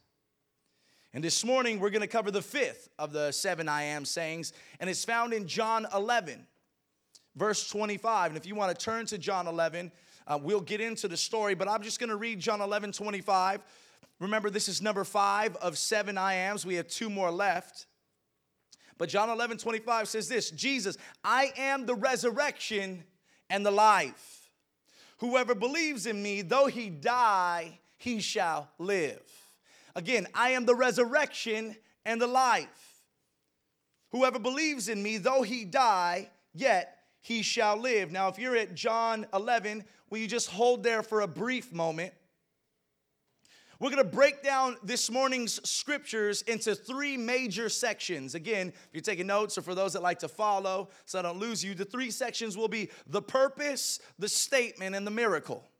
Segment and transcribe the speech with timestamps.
[1.14, 4.54] And this morning, we're going to cover the fifth of the seven I am sayings,
[4.80, 6.48] and it's found in John 11,
[7.36, 8.31] verse 25.
[8.31, 9.92] And if you want to turn to John 11,
[10.26, 13.62] uh, we'll get into the story, but I'm just going to read John 11, 25.
[14.22, 16.66] Remember, this is number five of seven I ams.
[16.66, 17.88] We have two more left.
[18.97, 23.03] But John 11, 25 says this Jesus, I am the resurrection
[23.50, 24.50] and the life.
[25.18, 29.22] Whoever believes in me, though he die, he shall live.
[29.96, 31.75] Again, I am the resurrection
[32.06, 33.02] and the life.
[34.12, 38.12] Whoever believes in me, though he die, yet he shall live.
[38.12, 42.13] Now, if you're at John 11, will you just hold there for a brief moment?
[43.79, 48.35] We're going to break down this morning's scriptures into three major sections.
[48.35, 51.40] Again, if you're taking notes or for those that like to follow so I don't
[51.40, 55.71] lose you, the three sections will be the purpose, the statement, and the miracle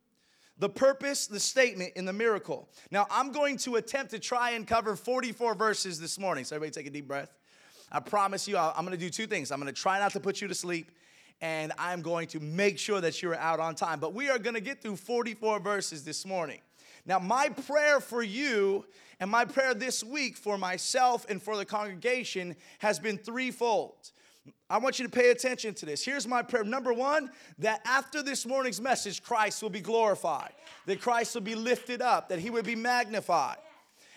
[0.58, 2.70] the purpose, the statement, and the miracle.
[2.92, 6.44] Now, I'm going to attempt to try and cover 44 verses this morning.
[6.46, 7.34] So, everybody take a deep breath.
[7.92, 9.52] I promise you, I'm going to do two things.
[9.52, 10.92] I'm going to try not to put you to sleep,
[11.42, 14.00] and I'm going to make sure that you're out on time.
[14.00, 16.60] But we are going to get through 44 verses this morning.
[17.06, 18.86] Now, my prayer for you
[19.20, 24.12] and my prayer this week for myself and for the congregation has been threefold.
[24.70, 26.04] I want you to pay attention to this.
[26.04, 26.64] Here's my prayer.
[26.64, 27.30] Number one,
[27.60, 30.54] that after this morning's message, Christ will be glorified,
[30.86, 33.58] that Christ will be lifted up, that he would be magnified.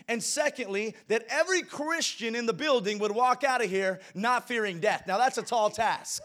[0.07, 4.79] And secondly, that every Christian in the building would walk out of here not fearing
[4.79, 5.05] death.
[5.07, 6.23] Now, that's a tall task.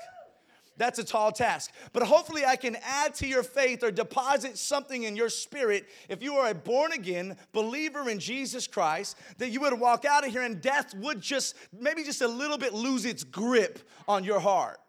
[0.79, 1.73] That's a tall task.
[1.91, 6.23] But hopefully, I can add to your faith or deposit something in your spirit if
[6.23, 10.31] you are a born again believer in Jesus Christ, that you would walk out of
[10.31, 14.39] here and death would just, maybe just a little bit lose its grip on your
[14.39, 14.79] heart.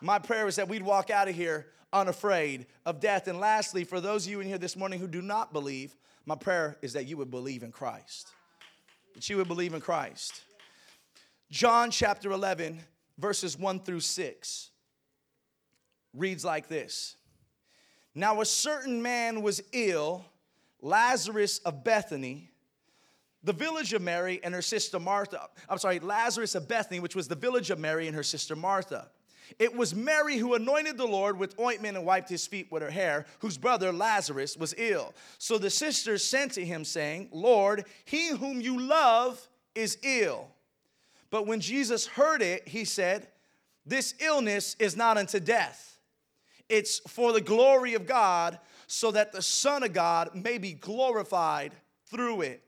[0.00, 3.28] My prayer is that we'd walk out of here unafraid of death.
[3.28, 5.94] And lastly, for those of you in here this morning who do not believe,
[6.26, 8.32] my prayer is that you would believe in Christ.
[9.14, 10.42] That you would believe in Christ.
[11.52, 12.80] John chapter 11,
[13.16, 14.70] verses 1 through 6
[16.14, 17.16] reads like this
[18.14, 20.24] Now a certain man was ill,
[20.80, 22.50] Lazarus of Bethany,
[23.42, 25.48] the village of Mary and her sister Martha.
[25.68, 29.08] I'm sorry, Lazarus of Bethany, which was the village of Mary and her sister Martha.
[29.58, 32.90] It was Mary who anointed the Lord with ointment and wiped his feet with her
[32.90, 35.12] hair, whose brother Lazarus was ill.
[35.38, 40.48] So the sisters sent to him, saying, Lord, he whom you love is ill.
[41.30, 43.26] But when Jesus heard it, he said,
[43.84, 45.90] This illness is not unto death
[46.70, 51.72] it's for the glory of God, so that the Son of God may be glorified
[52.06, 52.62] through it.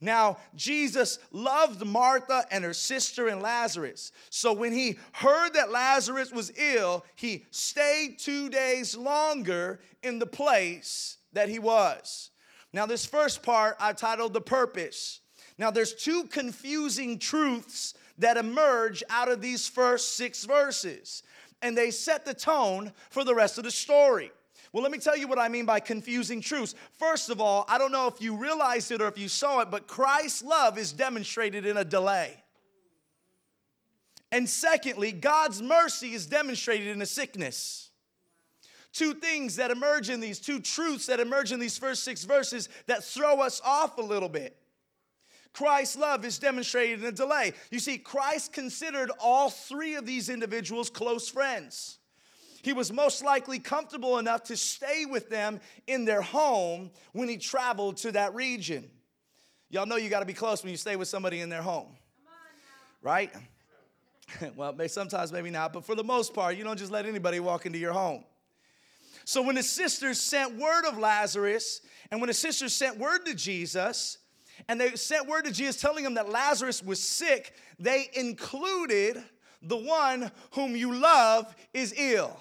[0.00, 4.12] Now, Jesus loved Martha and her sister and Lazarus.
[4.28, 10.26] So when he heard that Lazarus was ill, he stayed two days longer in the
[10.26, 12.30] place that he was.
[12.74, 15.20] Now, this first part I titled The Purpose.
[15.56, 21.22] Now, there's two confusing truths that emerge out of these first six verses
[21.62, 24.30] and they set the tone for the rest of the story.
[24.72, 26.74] Well, let me tell you what I mean by confusing truths.
[26.98, 29.70] First of all, I don't know if you realized it or if you saw it,
[29.70, 32.42] but Christ's love is demonstrated in a delay.
[34.32, 37.90] And secondly, God's mercy is demonstrated in a sickness.
[38.92, 42.68] Two things that emerge in these, two truths that emerge in these first six verses
[42.86, 44.56] that throw us off a little bit.
[45.56, 47.54] Christ's love is demonstrated in a delay.
[47.70, 51.98] You see, Christ considered all three of these individuals close friends.
[52.62, 57.38] He was most likely comfortable enough to stay with them in their home when he
[57.38, 58.90] traveled to that region.
[59.70, 61.96] Y'all know you got to be close when you stay with somebody in their home,
[63.00, 63.32] right?
[64.56, 67.64] well, sometimes maybe not, but for the most part, you don't just let anybody walk
[67.64, 68.24] into your home.
[69.24, 71.80] So when the sisters sent word of Lazarus,
[72.10, 74.18] and when the sisters sent word to Jesus,
[74.68, 79.22] and they sent word to Jesus telling him that Lazarus was sick, they included
[79.62, 82.36] the one whom you love is ill.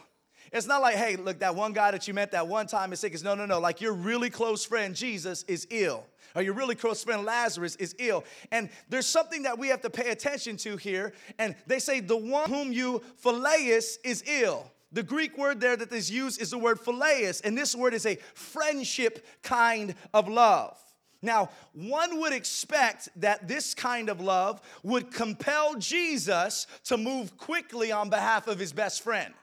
[0.51, 2.99] It's not like, hey, look, that one guy that you met that one time is
[2.99, 3.13] sick.
[3.13, 3.59] It's no, no, no.
[3.59, 6.05] Like your really close friend, Jesus, is ill.
[6.35, 8.23] Or your really close friend, Lazarus, is ill.
[8.51, 11.13] And there's something that we have to pay attention to here.
[11.39, 14.71] And they say, the one whom you phileuos is ill.
[14.91, 17.41] The Greek word there that is used is the word phileuos.
[17.43, 20.77] And this word is a friendship kind of love.
[21.25, 27.91] Now, one would expect that this kind of love would compel Jesus to move quickly
[27.91, 29.33] on behalf of his best friend.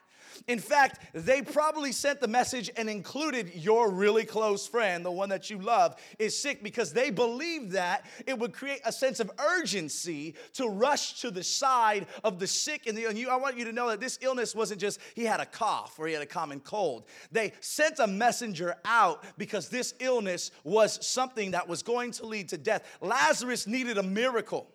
[0.47, 5.29] In fact, they probably sent the message and included your really close friend, the one
[5.29, 9.31] that you love, is sick because they believed that it would create a sense of
[9.39, 12.87] urgency to rush to the side of the sick.
[12.87, 15.23] And, the, and you, I want you to know that this illness wasn't just he
[15.23, 17.05] had a cough or he had a common cold.
[17.31, 22.49] They sent a messenger out because this illness was something that was going to lead
[22.49, 22.83] to death.
[23.01, 24.67] Lazarus needed a miracle.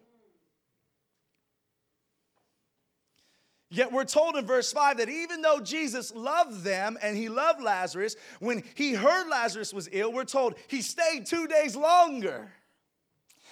[3.70, 7.62] Yet we're told in verse 5 that even though Jesus loved them and he loved
[7.62, 12.50] Lazarus, when he heard Lazarus was ill, we're told he stayed two days longer.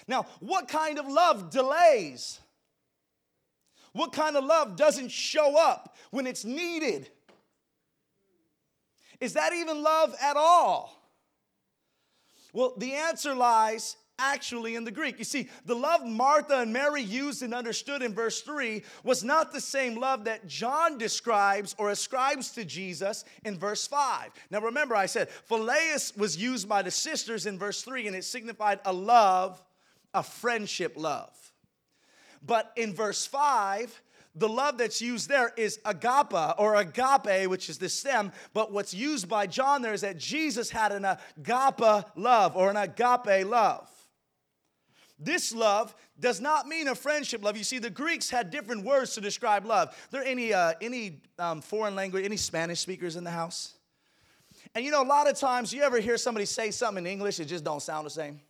[0.08, 2.40] Now, what kind of love delays?
[3.92, 7.10] What kind of love doesn't show up when it's needed?
[9.20, 10.92] Is that even love at all?
[12.52, 15.18] Well, the answer lies actually in the Greek.
[15.18, 19.52] You see, the love Martha and Mary used and understood in verse 3 was not
[19.52, 24.30] the same love that John describes or ascribes to Jesus in verse 5.
[24.50, 28.24] Now remember, I said phileuos was used by the sisters in verse 3 and it
[28.24, 29.62] signified a love,
[30.14, 31.30] a friendship love.
[32.44, 34.02] But in verse 5,
[34.36, 38.32] the love that's used there is agape or agape, which is the stem.
[38.52, 42.76] But what's used by John there is that Jesus had an agape love or an
[42.76, 43.90] agape love.
[45.18, 47.56] This love does not mean a friendship love.
[47.56, 49.96] You see, the Greeks had different words to describe love.
[50.10, 53.74] There any uh, any um, foreign language, any Spanish speakers in the house?
[54.74, 57.40] And you know, a lot of times you ever hear somebody say something in English,
[57.40, 58.40] it just don't sound the same.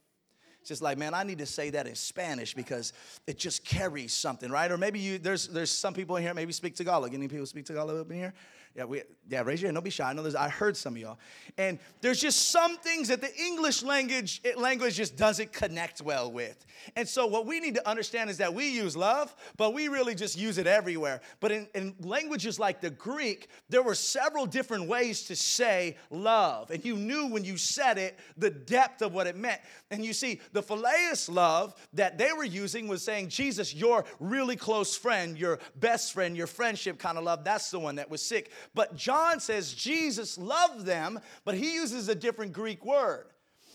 [0.60, 2.92] It's just like, man, I need to say that in Spanish because
[3.28, 4.68] it just carries something, right?
[4.68, 7.14] Or maybe you there's there's some people in here maybe speak Tagalog.
[7.14, 8.34] Any people speak Tagalog up in here?
[8.76, 9.76] Yeah, we, yeah, raise your hand.
[9.76, 10.11] Don't be shy.
[10.11, 11.19] I know there's, I heard some of y'all.
[11.56, 16.31] And there's just some things that the English language, eh, language just doesn't connect well
[16.31, 16.67] with.
[16.94, 20.14] And so what we need to understand is that we use love, but we really
[20.14, 21.23] just use it everywhere.
[21.40, 26.70] But in, in languages like the Greek, there were several different ways to say love.
[26.70, 29.62] And you knew when you said it, the depth of what it meant.
[29.90, 34.56] And you see, the phileuos love that they were using was saying, Jesus, your really
[34.56, 38.21] close friend, your best friend, your friendship kind of love, that's the one that was
[38.21, 38.50] sick.
[38.75, 43.26] But John says Jesus loved them, but he uses a different Greek word.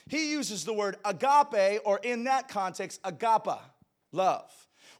[0.10, 3.60] He uses the word agape, or in that context, agapa,
[4.12, 4.51] love.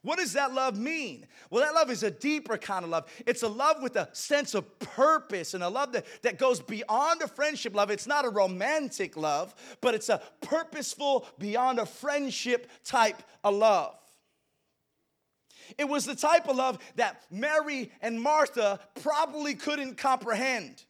[0.02, 1.26] What does that love mean?
[1.48, 3.08] Well, that love is a deeper kind of love.
[3.24, 7.22] It's a love with a sense of purpose and a love that, that goes beyond
[7.22, 7.90] a friendship love.
[7.90, 13.96] It's not a romantic love, but it's a purposeful, beyond a friendship type of love.
[15.78, 20.84] It was the type of love that Mary and Martha probably couldn't comprehend.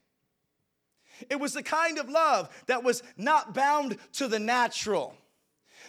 [1.31, 5.14] It was the kind of love that was not bound to the natural.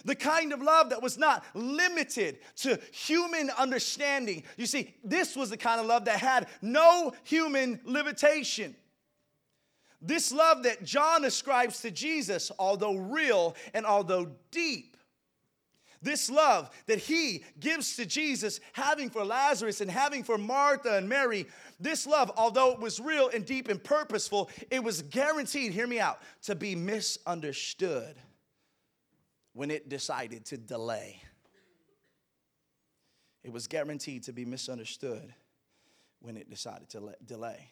[0.04, 4.42] The kind of love that was not limited to human understanding.
[4.56, 8.74] You see, this was the kind of love that had no human limitation.
[10.02, 14.93] This love that John ascribes to Jesus, although real and although deep,
[16.04, 21.08] this love that he gives to Jesus, having for Lazarus and having for Martha and
[21.08, 21.46] Mary,
[21.80, 25.98] this love, although it was real and deep and purposeful, it was guaranteed, hear me
[25.98, 28.14] out, to be misunderstood
[29.54, 31.20] when it decided to delay.
[33.42, 35.34] It was guaranteed to be misunderstood
[36.20, 37.68] when it decided to delay.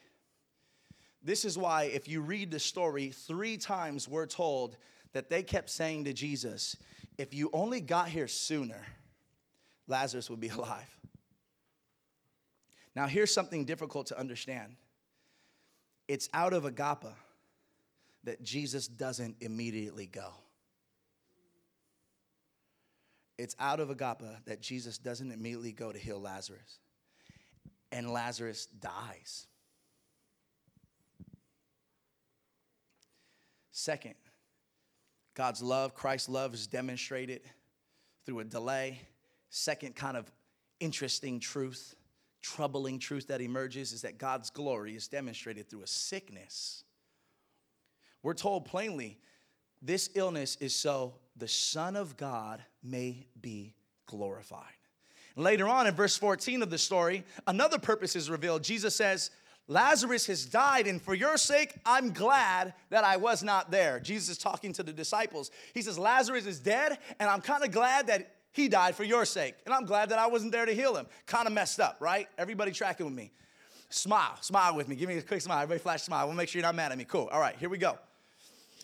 [1.22, 4.76] This is why, if you read the story, three times we're told
[5.12, 6.76] that they kept saying to Jesus,
[7.18, 8.80] If you only got here sooner,
[9.86, 10.98] Lazarus would be alive.
[12.94, 14.76] Now, here's something difficult to understand
[16.08, 17.06] it's out of agape
[18.24, 20.32] that Jesus doesn't immediately go.
[23.38, 26.78] It's out of agape that Jesus doesn't immediately go to heal Lazarus.
[27.90, 29.46] And Lazarus dies.
[33.70, 34.14] Second,
[35.34, 37.42] God's love, Christ's love is demonstrated
[38.24, 39.00] through a delay.
[39.50, 40.30] Second, kind of
[40.80, 41.94] interesting truth,
[42.42, 46.84] troubling truth that emerges is that God's glory is demonstrated through a sickness.
[48.22, 49.18] We're told plainly
[49.80, 53.74] this illness is so the Son of God may be
[54.06, 54.66] glorified.
[55.34, 58.62] later on in verse 14 of the story, another purpose is revealed.
[58.62, 59.30] Jesus says,
[59.72, 63.98] Lazarus has died, and for your sake, I'm glad that I was not there.
[63.98, 65.50] Jesus is talking to the disciples.
[65.72, 69.24] He says, Lazarus is dead, and I'm kind of glad that he died for your
[69.24, 69.54] sake.
[69.64, 71.06] And I'm glad that I wasn't there to heal him.
[71.26, 72.28] Kind of messed up, right?
[72.36, 73.32] Everybody tracking with me.
[73.88, 74.96] Smile, smile with me.
[74.96, 75.62] Give me a quick smile.
[75.62, 76.26] Everybody flash smile.
[76.26, 77.04] We'll make sure you're not mad at me.
[77.04, 77.28] Cool.
[77.32, 77.98] All right, here we go.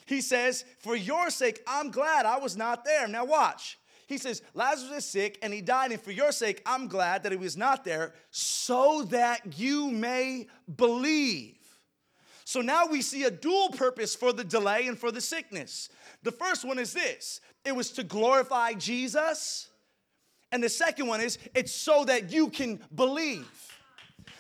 [0.07, 3.07] He says, For your sake, I'm glad I was not there.
[3.09, 3.79] Now, watch.
[4.09, 7.33] He says, Lazarus is sick and he died, and for your sake, I'm glad that
[7.33, 10.47] he was not there so that you may
[10.77, 11.57] believe.
[12.45, 15.91] So now we see a dual purpose for the delay and for the sickness.
[16.23, 19.69] The first one is this it was to glorify Jesus.
[20.51, 23.47] And the second one is it's so that you can believe.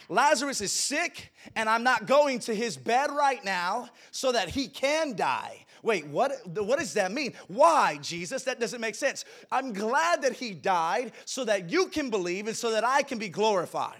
[0.08, 4.66] Lazarus is sick, and I'm not going to his bed right now so that he
[4.66, 5.66] can die.
[5.82, 7.34] Wait, what, what does that mean?
[7.46, 8.42] Why, Jesus?
[8.44, 9.24] That doesn't make sense.
[9.52, 13.18] I'm glad that he died so that you can believe and so that I can
[13.18, 13.98] be glorified.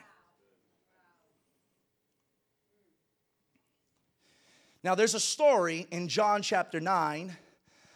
[4.83, 7.37] Now, there's a story in John chapter 9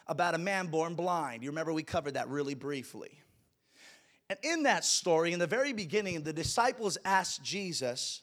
[0.06, 1.42] about a man born blind.
[1.42, 3.22] You remember we covered that really briefly.
[4.30, 8.22] And in that story, in the very beginning, the disciples asked Jesus,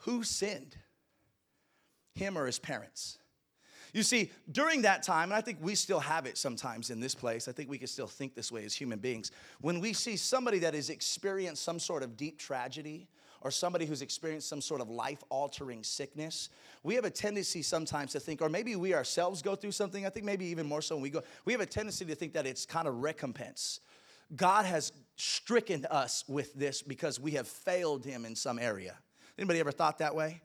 [0.00, 0.76] Who sinned?
[2.14, 3.18] Him or his parents?
[3.92, 7.14] You see, during that time, and I think we still have it sometimes in this
[7.14, 9.32] place, I think we can still think this way as human beings.
[9.60, 13.08] When we see somebody that has experienced some sort of deep tragedy,
[13.42, 16.50] or somebody who's experienced some sort of life altering sickness,
[16.82, 20.10] we have a tendency sometimes to think, or maybe we ourselves go through something, I
[20.10, 22.46] think maybe even more so when we go, we have a tendency to think that
[22.46, 23.80] it's kind of recompense.
[24.36, 28.96] God has stricken us with this because we have failed him in some area.
[29.38, 30.40] Anybody ever thought that way?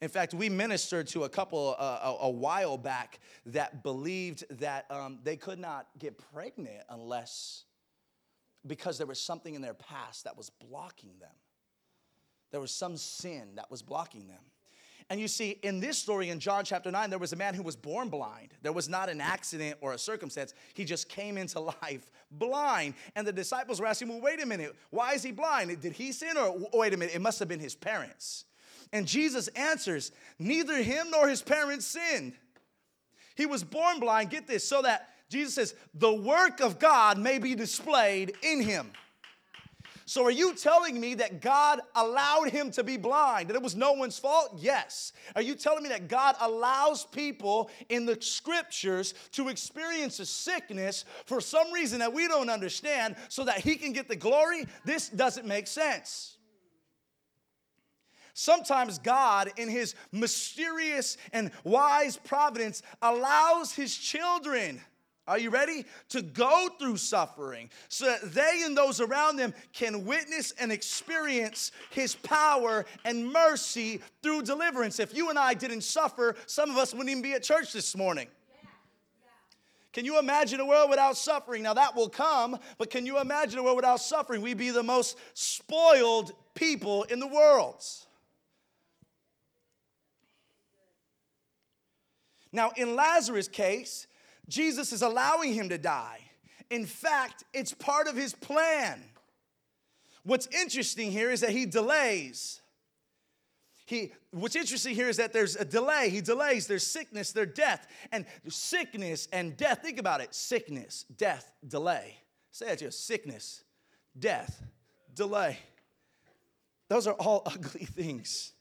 [0.00, 4.90] In fact, we ministered to a couple uh, a, a, while back that believed that
[4.90, 7.64] um, they could not get pregnant unless
[8.66, 11.30] because there was something in their past that was blocking them.
[12.50, 14.42] There was some sin that was blocking them.
[15.10, 17.62] And you see, in this story in John chapter 9, there was a man who
[17.62, 18.54] was born blind.
[18.62, 20.54] There was not an accident or a circumstance.
[20.72, 22.94] He just came into life blind.
[23.14, 25.78] And the disciples were asking, well, wait a minute, why is he blind?
[25.80, 26.36] Did he sin?
[26.36, 28.44] Or wait a minute, it must have been his parents.
[28.92, 32.34] And Jesus answers, Neither him nor his parents sinned.
[33.34, 37.38] He was born blind, get this, so that Jesus says, the work of God may
[37.38, 38.92] be displayed in him.
[40.06, 43.74] So, are you telling me that God allowed him to be blind, that it was
[43.74, 44.50] no one's fault?
[44.58, 45.12] Yes.
[45.34, 51.06] Are you telling me that God allows people in the scriptures to experience a sickness
[51.24, 54.66] for some reason that we don't understand so that he can get the glory?
[54.84, 56.36] This doesn't make sense.
[58.34, 64.80] Sometimes God, in his mysterious and wise providence, allows his children.
[65.26, 65.86] Are you ready?
[66.10, 71.72] To go through suffering so that they and those around them can witness and experience
[71.90, 75.00] His power and mercy through deliverance.
[75.00, 77.96] If you and I didn't suffer, some of us wouldn't even be at church this
[77.96, 78.28] morning.
[79.94, 81.62] Can you imagine a world without suffering?
[81.62, 84.42] Now that will come, but can you imagine a world without suffering?
[84.42, 87.82] We'd be the most spoiled people in the world.
[92.52, 94.06] Now, in Lazarus' case,
[94.48, 96.20] Jesus is allowing him to die.
[96.70, 99.02] In fact, it's part of his plan.
[100.24, 102.60] What's interesting here is that he delays.
[103.86, 106.08] He, what's interesting here is that there's a delay.
[106.08, 106.66] He delays.
[106.66, 107.86] There's sickness, there's death.
[108.12, 112.16] And sickness and death, think about it sickness, death, delay.
[112.50, 113.62] Say that to sickness,
[114.18, 114.62] death,
[115.14, 115.58] delay.
[116.88, 118.52] Those are all ugly things.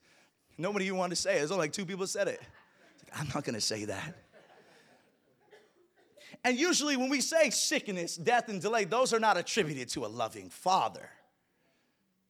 [0.58, 1.38] Nobody even wanted to say it.
[1.40, 2.42] There's only like two people said it.
[3.16, 4.23] I'm not going to say that.
[6.44, 10.08] And usually, when we say sickness, death, and delay, those are not attributed to a
[10.08, 11.10] loving father.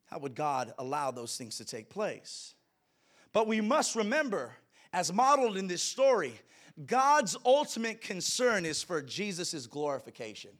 [0.06, 2.54] How would God allow those things to take place?
[3.32, 4.54] But we must remember
[4.94, 6.34] as modeled in this story,
[6.86, 10.52] God's ultimate concern is for Jesus' glorification.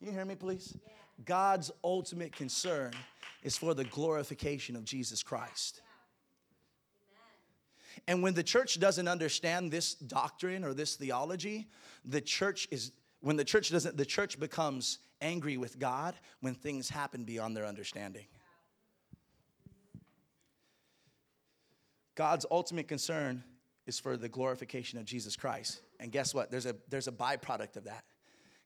[0.00, 0.76] You hear me, please?
[1.24, 2.92] God's ultimate concern
[3.42, 5.80] is for the glorification of Jesus Christ.
[8.08, 11.68] And when the church doesn't understand this doctrine or this theology,
[12.06, 16.88] the church is when the church doesn't the church becomes angry with God when things
[16.88, 18.24] happen beyond their understanding.
[22.14, 23.44] God's ultimate concern
[23.86, 25.82] is for the glorification of Jesus Christ.
[26.00, 26.50] And guess what?
[26.50, 28.04] There's a there's a byproduct of that.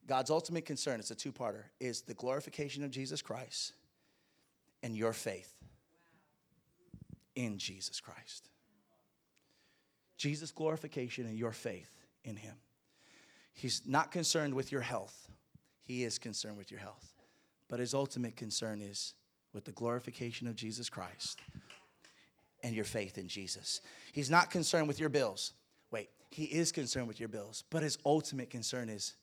[0.06, 3.72] God's ultimate concern, it's a two-parter, is the glorification of Jesus Christ
[4.84, 5.52] and your faith
[7.34, 8.51] in Jesus Christ.
[10.23, 11.91] Jesus' glorification and your faith
[12.23, 12.55] in him.
[13.52, 15.29] He's not concerned with your health.
[15.81, 17.12] He is concerned with your health.
[17.69, 19.14] But his ultimate concern is
[19.52, 21.41] with the glorification of Jesus Christ
[22.62, 23.81] and your faith in Jesus.
[24.12, 25.55] He's not concerned with your bills.
[25.91, 29.17] Wait, he is concerned with your bills, but his ultimate concern is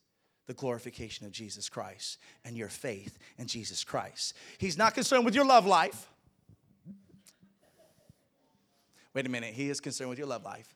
[0.46, 4.34] the glorification of Jesus Christ and your faith in Jesus Christ.
[4.58, 6.10] He's not concerned with your love life.
[9.14, 10.74] Wait a minute, he is concerned with your love life.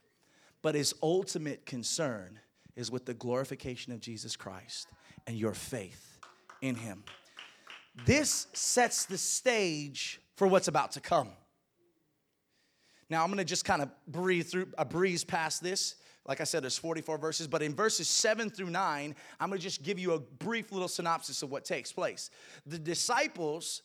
[0.64, 2.40] But his ultimate concern
[2.75, 4.88] is with the glorification of Jesus Christ
[5.26, 6.18] and your faith
[6.62, 7.04] in him.
[8.06, 11.28] This sets the stage for what's about to come.
[13.11, 15.97] Now I'm going to just kind of breathe through a breeze past this.
[16.26, 19.62] Like I said, there's 44 verses, but in verses 7 through 9, I'm going to
[19.62, 22.30] just give you a brief little synopsis of what takes place.
[22.64, 23.83] The disciples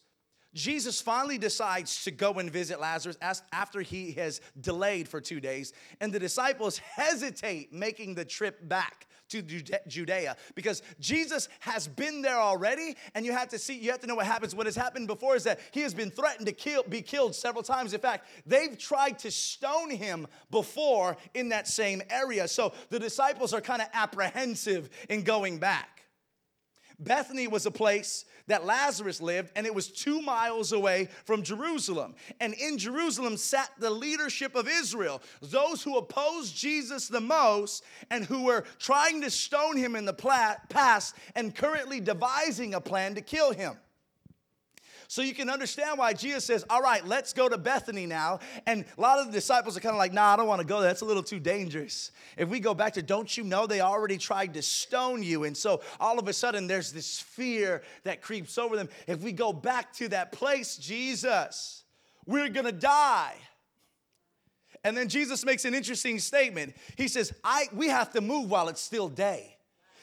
[0.54, 3.18] Jesus finally decides to go and visit Lazarus
[3.52, 9.06] after he has delayed for two days, and the disciples hesitate making the trip back
[9.30, 14.00] to Judea because Jesus has been there already, and you have to see, you have
[14.00, 14.56] to know what happens.
[14.56, 17.62] What has happened before is that he has been threatened to kill, be killed several
[17.62, 17.94] times.
[17.94, 22.48] In fact, they've tried to stone him before in that same area.
[22.48, 25.99] So the disciples are kind of apprehensive in going back.
[27.00, 32.16] Bethany was a place that Lazarus lived, and it was two miles away from Jerusalem.
[32.40, 38.26] And in Jerusalem sat the leadership of Israel, those who opposed Jesus the most and
[38.26, 43.22] who were trying to stone him in the past and currently devising a plan to
[43.22, 43.78] kill him.
[45.10, 48.42] So you can understand why Jesus says, All right, let's go to Bethany now.
[48.68, 50.68] And a lot of the disciples are kind of like, Nah, I don't want to
[50.68, 50.90] go there.
[50.92, 52.12] That's a little too dangerous.
[52.38, 55.46] If we go back to, Don't you know they already tried to stone you?
[55.46, 58.88] And so all of a sudden there's this fear that creeps over them.
[59.08, 61.84] If we go back to that place, Jesus,
[62.28, 63.34] we're going to die.
[64.84, 66.76] And then Jesus makes an interesting statement.
[66.98, 69.58] He says, I, We have to move while it's still day.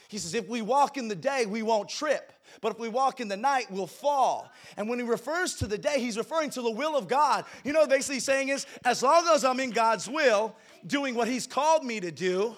[0.09, 2.33] He says, If we walk in the day, we won't trip.
[2.61, 4.51] But if we walk in the night, we'll fall.
[4.77, 7.45] And when he refers to the day, he's referring to the will of God.
[7.65, 10.55] You know, basically saying is, as long as I'm in God's will,
[10.87, 12.57] doing what he's called me to do,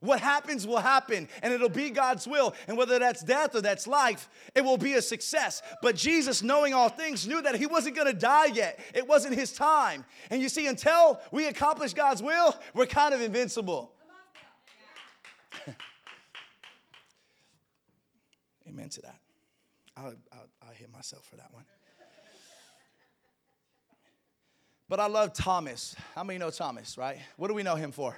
[0.00, 2.54] what happens will happen, and it'll be God's will.
[2.68, 5.62] And whether that's death or that's life, it will be a success.
[5.82, 8.78] But Jesus, knowing all things, knew that he wasn't gonna die yet.
[8.94, 10.04] It wasn't his time.
[10.30, 13.92] And you see, until we accomplish God's will, we're kind of invincible.
[18.76, 19.16] Amen to that.
[19.96, 21.64] I'll, I'll, I'll hit myself for that one.
[24.86, 25.96] But I love Thomas.
[26.14, 27.16] How many know Thomas, right?
[27.38, 28.14] What do we know him for?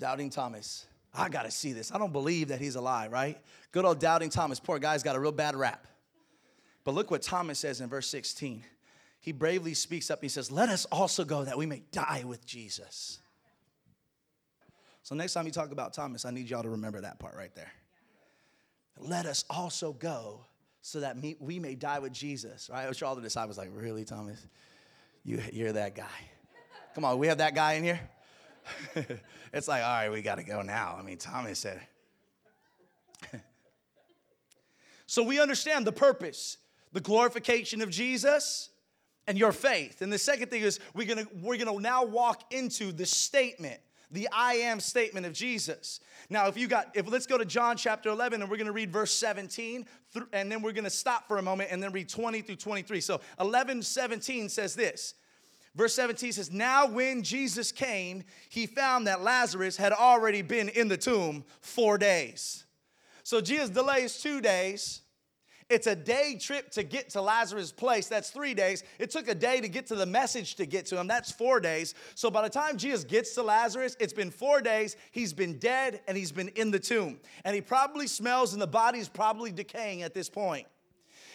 [0.00, 0.86] Doubting Thomas.
[1.14, 1.92] I got to see this.
[1.92, 3.38] I don't believe that he's alive, right?
[3.70, 4.58] Good old doubting Thomas.
[4.58, 5.86] Poor guy's got a real bad rap.
[6.82, 8.64] But look what Thomas says in verse 16.
[9.20, 10.20] He bravely speaks up.
[10.20, 13.20] He says, Let us also go that we may die with Jesus.
[15.04, 17.54] So, next time you talk about Thomas, I need y'all to remember that part right
[17.54, 17.72] there
[19.06, 20.46] let us also go
[20.80, 22.68] so that we may die with Jesus.
[22.72, 22.86] Right?
[22.86, 24.44] I'm all the disciples like, really, Thomas?
[25.24, 26.08] You, you're that guy.
[26.94, 28.00] Come on, we have that guy in here?
[29.52, 30.96] it's like, all right, we got to go now.
[30.98, 31.80] I mean, Thomas said.
[35.06, 36.58] so we understand the purpose,
[36.92, 38.70] the glorification of Jesus
[39.26, 40.02] and your faith.
[40.02, 43.80] And the second thing is we're gonna, we're gonna now walk into the statement
[44.12, 46.00] the I am statement of Jesus.
[46.30, 48.92] Now, if you got, if let's go to John chapter 11 and we're gonna read
[48.92, 49.86] verse 17,
[50.32, 53.00] and then we're gonna stop for a moment and then read 20 through 23.
[53.00, 55.14] So 11, 17 says this.
[55.74, 60.88] Verse 17 says, Now when Jesus came, he found that Lazarus had already been in
[60.88, 62.64] the tomb four days.
[63.22, 65.00] So Jesus delays two days
[65.68, 68.08] it's a day trip to get to Lazarus' place.
[68.08, 68.84] That's three days.
[68.98, 71.06] It took a day to get to the message to get to him.
[71.06, 71.94] That's four days.
[72.14, 74.96] So by the time Jesus gets to Lazarus, it's been four days.
[75.10, 77.20] He's been dead and he's been in the tomb.
[77.44, 80.66] And he probably smells, and the body's probably decaying at this point.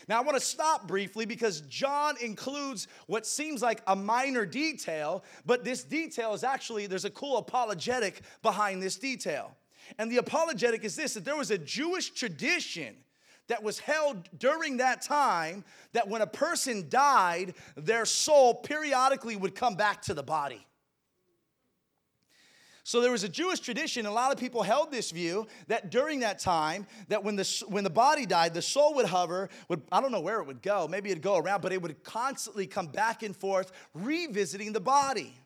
[0.08, 5.24] Now, I want to stop briefly because John includes what seems like a minor detail,
[5.46, 9.56] but this detail is actually, there's a cool apologetic behind this detail.
[9.98, 12.96] And the apologetic is this that there was a Jewish tradition
[13.48, 19.56] that was held during that time that when a person died, their soul periodically would
[19.56, 20.66] come back to the body.
[22.88, 26.22] So there was a Jewish tradition, a lot of people held this view that during
[26.22, 30.00] that time, that when the, when the body died, the soul would hover, would, I
[30.00, 32.88] don't know where it would go, maybe it'd go around, but it would constantly come
[32.88, 35.38] back and forth, revisiting the body.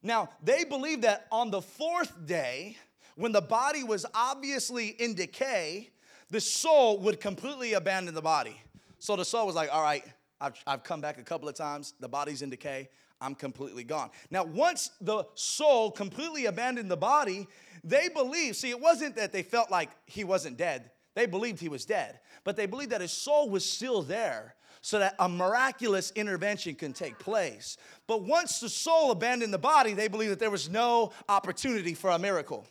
[0.00, 2.76] Now, they believed that on the fourth day,
[3.16, 5.90] when the body was obviously in decay,
[6.30, 8.60] the soul would completely abandon the body.
[8.98, 10.04] So the soul was like, all right,
[10.40, 12.88] I've, I've come back a couple of times, the body's in decay,
[13.20, 14.10] I'm completely gone.
[14.30, 17.48] Now, once the soul completely abandoned the body,
[17.82, 20.90] they believed, see, it wasn't that they felt like he wasn't dead.
[21.14, 25.00] They believed he was dead, but they believed that his soul was still there so
[25.00, 27.76] that a miraculous intervention can take place.
[28.06, 32.10] But once the soul abandoned the body, they believed that there was no opportunity for
[32.10, 32.64] a miracle.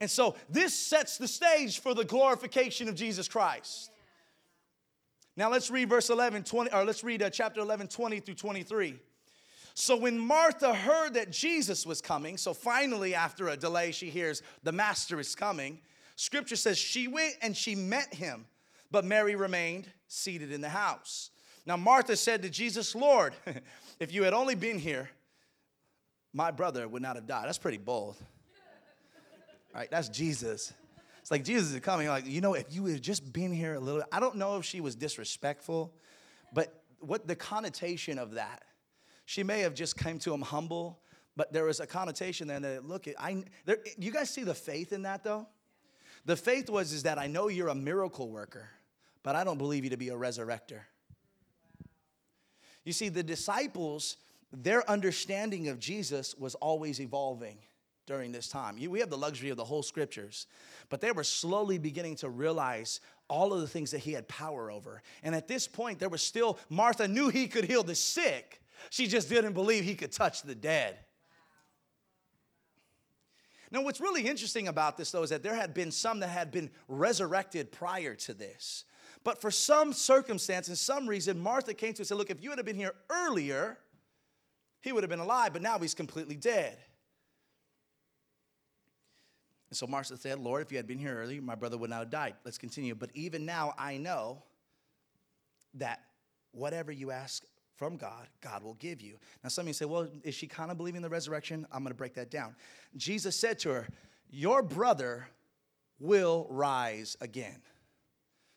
[0.00, 3.90] And so this sets the stage for the glorification of Jesus Christ.
[5.36, 8.98] Now let's read verse 11, 20, or let's read uh, chapter 11, 20 through 23.
[9.74, 14.42] So when Martha heard that Jesus was coming, so finally after a delay, she hears
[14.64, 15.78] the master is coming.
[16.16, 18.46] Scripture says she went and she met him,
[18.90, 21.30] but Mary remained seated in the house.
[21.64, 23.34] Now Martha said to Jesus, Lord,
[24.00, 25.08] if you had only been here,
[26.32, 27.46] my brother would not have died.
[27.46, 28.16] That's pretty bold.
[29.74, 29.90] Right?
[29.90, 30.72] That's Jesus.
[31.20, 32.08] It's like Jesus is coming.
[32.08, 34.64] Like, you know, if you had just been here a little, I don't know if
[34.64, 35.92] she was disrespectful,
[36.52, 38.62] but what the connotation of that,
[39.26, 41.00] she may have just came to him humble,
[41.36, 44.92] but there was a connotation there that look, I, there, you guys see the faith
[44.92, 45.46] in that though?
[46.24, 48.68] The faith was is that I know you're a miracle worker,
[49.22, 50.80] but I don't believe you to be a resurrector.
[52.84, 54.16] You see, the disciples,
[54.50, 57.58] their understanding of Jesus was always evolving
[58.08, 58.76] during this time.
[58.76, 60.46] We have the luxury of the whole scriptures,
[60.88, 64.70] but they were slowly beginning to realize all of the things that he had power
[64.70, 65.02] over.
[65.22, 69.06] And at this point, there was still, Martha knew he could heal the sick, she
[69.06, 70.96] just didn't believe he could touch the dead.
[73.70, 76.50] Now, what's really interesting about this, though, is that there had been some that had
[76.50, 78.84] been resurrected prior to this.
[79.24, 82.48] But for some circumstance and some reason, Martha came to and said, Look, if you
[82.48, 83.78] had have been here earlier,
[84.80, 86.78] he would have been alive, but now he's completely dead.
[89.70, 92.00] And so Martha said, Lord, if you had been here early, my brother would not
[92.00, 92.34] have died.
[92.44, 92.94] Let's continue.
[92.94, 94.42] But even now, I know
[95.74, 96.00] that
[96.52, 97.44] whatever you ask
[97.76, 99.18] from God, God will give you.
[99.42, 101.66] Now, some of you say, well, is she kind of believing the resurrection?
[101.70, 102.56] I'm going to break that down.
[102.96, 103.88] Jesus said to her,
[104.30, 105.28] Your brother
[106.00, 107.60] will rise again.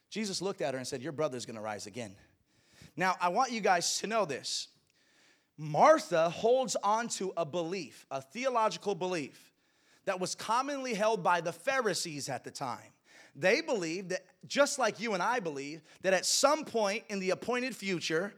[0.10, 2.16] Jesus looked at her and said, Your brother's going to rise again.
[2.96, 4.70] Now, I want you guys to know this.
[5.58, 9.51] Martha holds on to a belief, a theological belief
[10.06, 12.94] that was commonly held by the Pharisees at the time.
[13.36, 17.30] They believed that, just like you and I believe, that at some point in the
[17.30, 18.34] appointed future,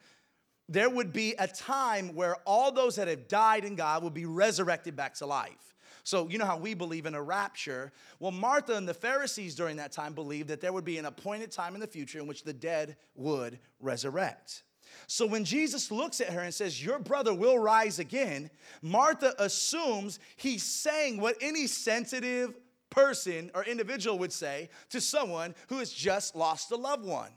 [0.69, 4.25] there would be a time where all those that have died in God would be
[4.25, 5.75] resurrected back to life.
[6.05, 7.93] So, you know how we believe in a rapture?
[8.19, 11.51] Well, Martha and the Pharisees during that time believed that there would be an appointed
[11.51, 14.63] time in the future in which the dead would resurrect.
[15.07, 18.49] So when Jesus looks at her and says, Your brother will rise again,
[18.81, 22.53] Martha assumes he's saying what any sensitive
[22.89, 27.31] person or individual would say to someone who has just lost a loved one.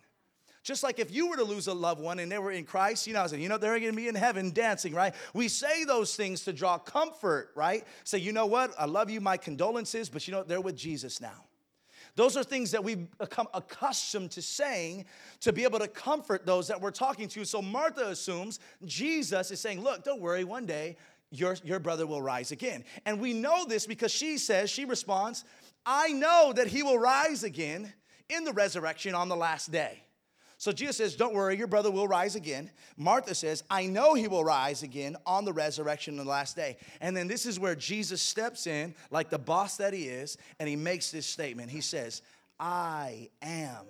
[0.62, 3.06] Just like if you were to lose a loved one and they were in Christ,
[3.06, 5.14] you know, I said, you know, they're gonna be in heaven dancing, right?
[5.32, 7.84] We say those things to draw comfort, right?
[8.02, 8.74] Say, you know what?
[8.76, 11.45] I love you, my condolences, but you know, they're with Jesus now.
[12.16, 15.04] Those are things that we've become accustomed to saying
[15.40, 17.44] to be able to comfort those that we're talking to.
[17.44, 20.96] So Martha assumes Jesus is saying, Look, don't worry, one day
[21.30, 22.84] your, your brother will rise again.
[23.04, 25.44] And we know this because she says, she responds,
[25.84, 27.92] I know that he will rise again
[28.28, 30.02] in the resurrection on the last day.
[30.58, 32.70] So Jesus says, Don't worry, your brother will rise again.
[32.96, 36.78] Martha says, I know he will rise again on the resurrection on the last day.
[37.00, 40.68] And then this is where Jesus steps in, like the boss that he is, and
[40.68, 41.70] he makes this statement.
[41.70, 42.22] He says,
[42.58, 43.84] I am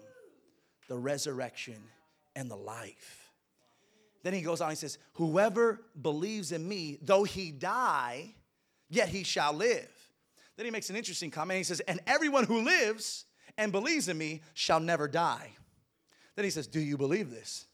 [0.88, 1.76] the resurrection
[2.34, 3.30] and the life.
[4.24, 8.34] Then he goes on, he says, Whoever believes in me, though he die,
[8.88, 9.88] yet he shall live.
[10.56, 11.58] Then he makes an interesting comment.
[11.58, 13.24] He says, And everyone who lives
[13.56, 15.52] and believes in me shall never die.
[16.36, 17.66] Then he says, Do you believe this?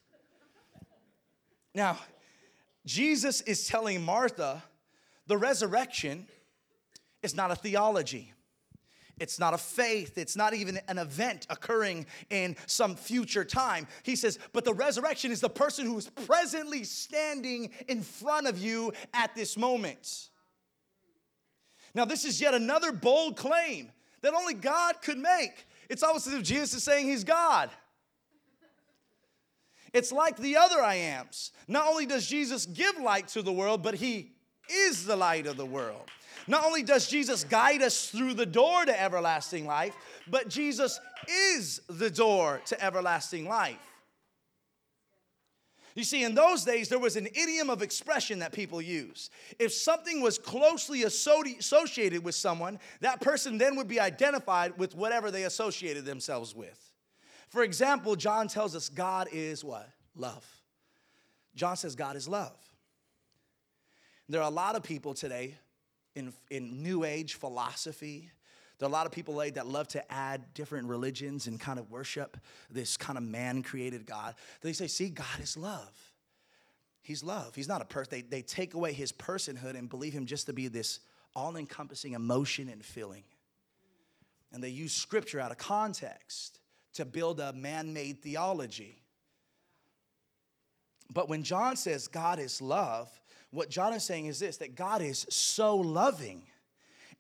[1.75, 1.99] Now,
[2.87, 4.63] Jesus is telling Martha
[5.27, 6.27] the resurrection
[7.23, 8.33] is not a theology.
[9.19, 10.19] It's not a faith.
[10.19, 13.87] It's not even an event occurring in some future time.
[14.03, 18.59] He says, but the resurrection is the person who is presently standing in front of
[18.59, 20.31] you at this moment.
[21.95, 25.67] Now, this is yet another bold claim that only God could make.
[25.89, 27.71] It's almost as if Jesus is saying he's God.
[29.93, 31.53] It's like the other I ams.
[31.69, 34.33] Not only does Jesus give light to the world, but he
[34.71, 36.09] is the light of the world.
[36.47, 39.95] Not only does Jesus guide us through the door to everlasting life,
[40.29, 43.79] but Jesus is the door to everlasting life.
[45.95, 49.29] You see, in those days, there was an idiom of expression that people use.
[49.59, 55.31] If something was closely associated with someone, that person then would be identified with whatever
[55.31, 56.92] they associated themselves with.
[57.53, 59.87] For example, John tells us God is what?
[60.17, 60.43] Love.
[61.55, 62.57] John says God is love.
[64.27, 65.57] There are a lot of people today
[66.15, 68.31] in, in New Age philosophy.
[68.79, 71.91] There are a lot of people that love to add different religions and kind of
[71.91, 72.39] worship
[72.71, 74.35] this kind of man created God.
[74.63, 75.93] They say, see, God is love.
[77.03, 77.55] He's love.
[77.55, 78.09] He's not a person.
[78.13, 81.01] They, they take away his personhood and believe him just to be this
[81.37, 83.25] all encompassing emotion and feeling.
[84.55, 86.62] And they use scripture out of context
[86.95, 89.03] to build a man made theology.
[91.13, 93.11] But when John says God is love,
[93.51, 96.43] what John is saying is this that God is so loving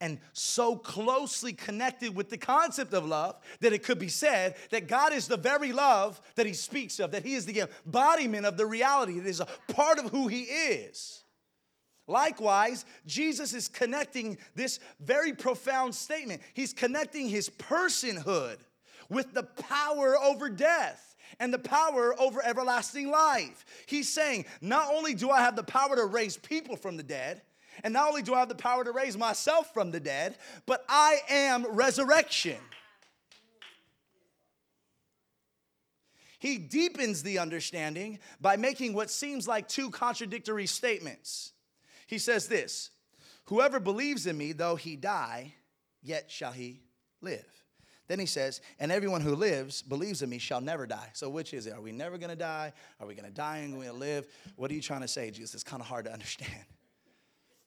[0.01, 4.89] and so closely connected with the concept of love that it could be said that
[4.89, 8.57] God is the very love that he speaks of, that he is the embodiment of
[8.57, 11.23] the reality, it is a part of who he is.
[12.09, 16.43] Likewise, Jesus is connecting this very profound statement.
[16.53, 18.57] He's connecting his personhood
[19.13, 23.65] with the power over death and the power over everlasting life.
[23.87, 27.43] He's saying, Not only do I have the power to raise people from the dead,
[27.83, 30.85] and not only do I have the power to raise myself from the dead, but
[30.89, 32.59] I am resurrection.
[36.39, 41.53] He deepens the understanding by making what seems like two contradictory statements.
[42.07, 42.91] He says this
[43.45, 45.55] Whoever believes in me, though he die,
[46.03, 46.83] yet shall he
[47.21, 47.62] live.
[48.13, 51.09] Then he says, and everyone who lives, believes in me, shall never die.
[51.15, 51.73] So which is it?
[51.73, 52.75] Are we never gonna die?
[53.01, 54.27] Are we gonna die and we're gonna live?
[54.57, 55.55] What are you trying to say, Jesus?
[55.55, 56.53] It's kind of hard to understand.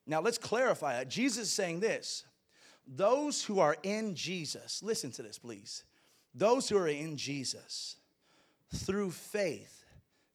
[0.06, 1.10] Now let's clarify it.
[1.10, 2.26] Jesus is saying this
[2.86, 5.84] those who are in Jesus, listen to this, please.
[6.36, 7.96] Those who are in Jesus
[8.72, 9.84] through faith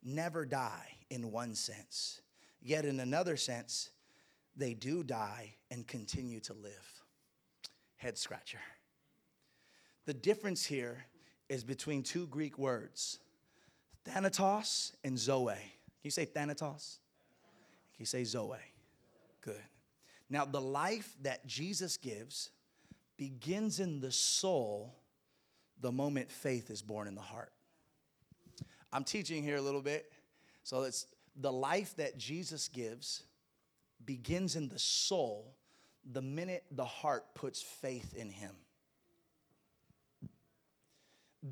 [0.02, 2.20] never die in one sense,
[2.60, 3.90] yet in another sense,
[4.56, 7.04] they do die and continue to live.
[7.94, 8.58] Head scratcher.
[10.10, 11.04] The difference here
[11.48, 13.20] is between two Greek words,
[14.04, 15.54] thanatos and zoe.
[15.54, 15.62] Can
[16.02, 16.98] you say thanatos?
[17.94, 18.56] Can you say zoe?
[19.40, 19.62] Good.
[20.28, 22.50] Now, the life that Jesus gives
[23.18, 24.96] begins in the soul
[25.80, 27.52] the moment faith is born in the heart.
[28.92, 30.10] I'm teaching here a little bit.
[30.64, 33.22] So it's the life that Jesus gives
[34.04, 35.54] begins in the soul
[36.04, 38.56] the minute the heart puts faith in him.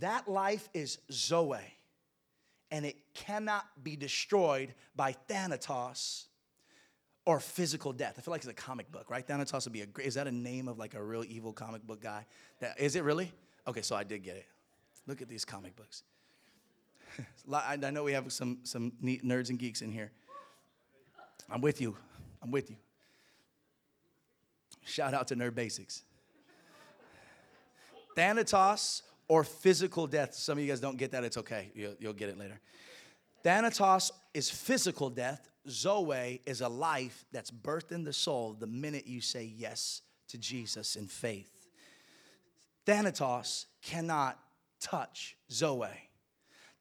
[0.01, 1.59] That life is Zoe,
[2.71, 6.27] and it cannot be destroyed by Thanatos
[7.25, 8.15] or physical death.
[8.19, 9.27] I feel like it's a comic book, right?
[9.27, 11.87] Thanatos would be a great, is that a name of like a real evil comic
[11.87, 12.27] book guy?
[12.61, 13.33] That, is it really?
[13.67, 14.47] Okay, so I did get it.
[15.07, 16.05] Look at these comic books.
[17.53, 20.11] I know we have some, some neat nerds and geeks in here.
[21.51, 21.97] I'm with you.
[22.43, 22.77] I'm with you.
[24.85, 26.03] Shout out to Nerd Basics.
[28.17, 30.35] Thanatos or physical death.
[30.35, 31.71] Some of you guys don't get that, it's okay.
[31.75, 32.61] You'll, you'll get it later.
[33.45, 35.49] Thanatos is physical death.
[35.69, 40.39] Zoe is a life that's birthed in the soul the minute you say yes to
[40.39, 41.51] Jesus in faith.
[42.87, 44.39] Thanatos cannot
[44.81, 45.89] touch Zoe.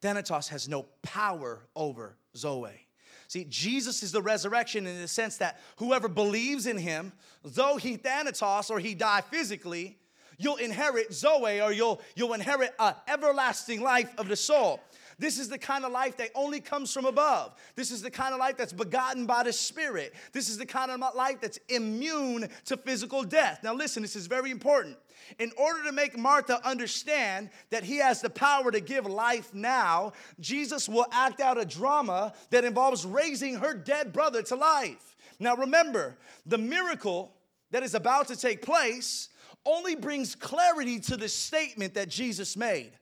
[0.02, 2.88] Thanatos has no power over Zoe.
[3.28, 7.12] See, Jesus is the resurrection in the sense that whoever believes in him,
[7.44, 9.98] though he Thanatos or he die physically,
[10.38, 14.80] you'll inherit Zoe or you'll, you'll inherit a everlasting life of the soul.
[15.20, 17.56] This is the kind of life that only comes from above.
[17.76, 20.14] This is the kind of life that's begotten by the Spirit.
[20.32, 23.62] This is the kind of life that's immune to physical death.
[23.64, 24.96] Now, listen, this is very important.
[25.40, 30.14] In order to make Martha understand that he has the power to give life now,
[30.40, 35.16] Jesus will act out a drama that involves raising her dead brother to life.
[35.40, 37.34] Now, remember, the miracle
[37.72, 39.30] that is about to take place
[39.68, 42.94] only brings clarity to the statement that Jesus made.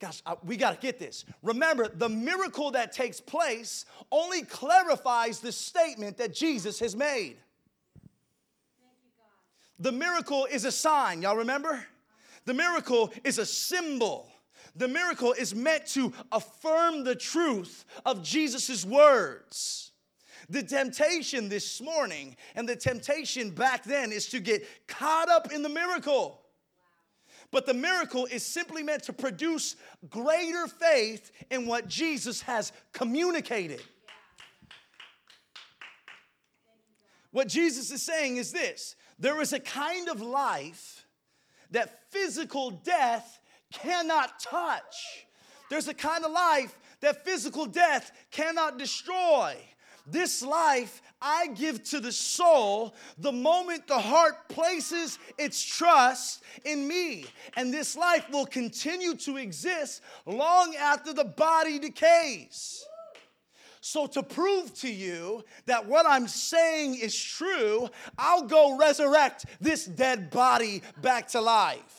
[0.00, 1.24] Gosh, I, we got to get this.
[1.42, 7.36] Remember, the miracle that takes place only clarifies the statement that Jesus has made.
[9.78, 11.22] The miracle is a sign.
[11.22, 11.84] Y'all remember?
[12.44, 14.30] The miracle is a symbol.
[14.74, 19.85] The miracle is meant to affirm the truth of Jesus' words.
[20.48, 25.62] The temptation this morning and the temptation back then is to get caught up in
[25.62, 26.40] the miracle.
[27.50, 29.76] But the miracle is simply meant to produce
[30.08, 33.82] greater faith in what Jesus has communicated.
[37.30, 41.06] What Jesus is saying is this there is a kind of life
[41.70, 43.40] that physical death
[43.72, 45.26] cannot touch.
[45.68, 49.56] There's a kind of life that physical death cannot destroy.
[50.06, 56.86] This life I give to the soul the moment the heart places its trust in
[56.86, 57.26] me.
[57.56, 62.84] And this life will continue to exist long after the body decays.
[63.80, 67.88] So, to prove to you that what I'm saying is true,
[68.18, 71.95] I'll go resurrect this dead body back to life.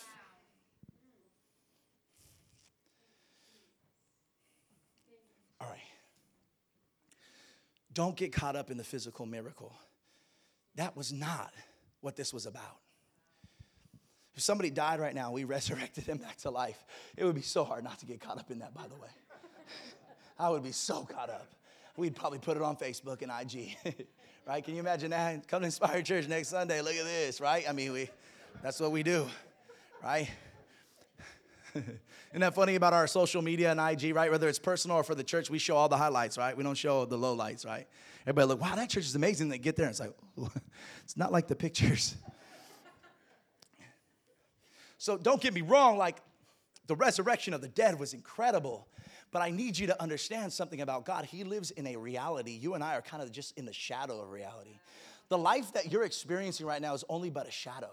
[7.98, 9.74] Don't get caught up in the physical miracle.
[10.76, 11.52] That was not
[12.02, 12.78] what this was about.
[14.36, 16.86] If somebody died right now, we resurrected them back to life.
[17.18, 19.10] It would be so hard not to get caught up in that, by the way.
[20.40, 21.48] I would be so caught up
[21.98, 23.76] we'd probably put it on Facebook and IG,
[24.48, 24.64] right?
[24.64, 25.48] Can you imagine that?
[25.48, 26.82] Come to Inspired Church next Sunday.
[26.82, 27.68] Look at this, right?
[27.68, 28.10] I mean, we,
[28.62, 29.28] that's what we do,
[30.04, 30.30] right?
[32.32, 34.30] Isn't that funny about our social media and IG, right?
[34.30, 36.56] Whether it's personal or for the church, we show all the highlights, right?
[36.56, 37.88] We don't show the low lights, right?
[38.24, 39.50] Everybody look, wow, that church is amazing.
[39.50, 40.14] They get there, and it's like,
[41.04, 42.16] it's not like the pictures.
[45.00, 46.18] So don't get me wrong, like
[46.88, 48.88] the resurrection of the dead was incredible.
[49.32, 51.26] But I need you to understand something about God.
[51.26, 52.52] He lives in a reality.
[52.52, 54.80] You and I are kind of just in the shadow of reality.
[55.30, 57.92] The life that you're experiencing right now is only but a shadow.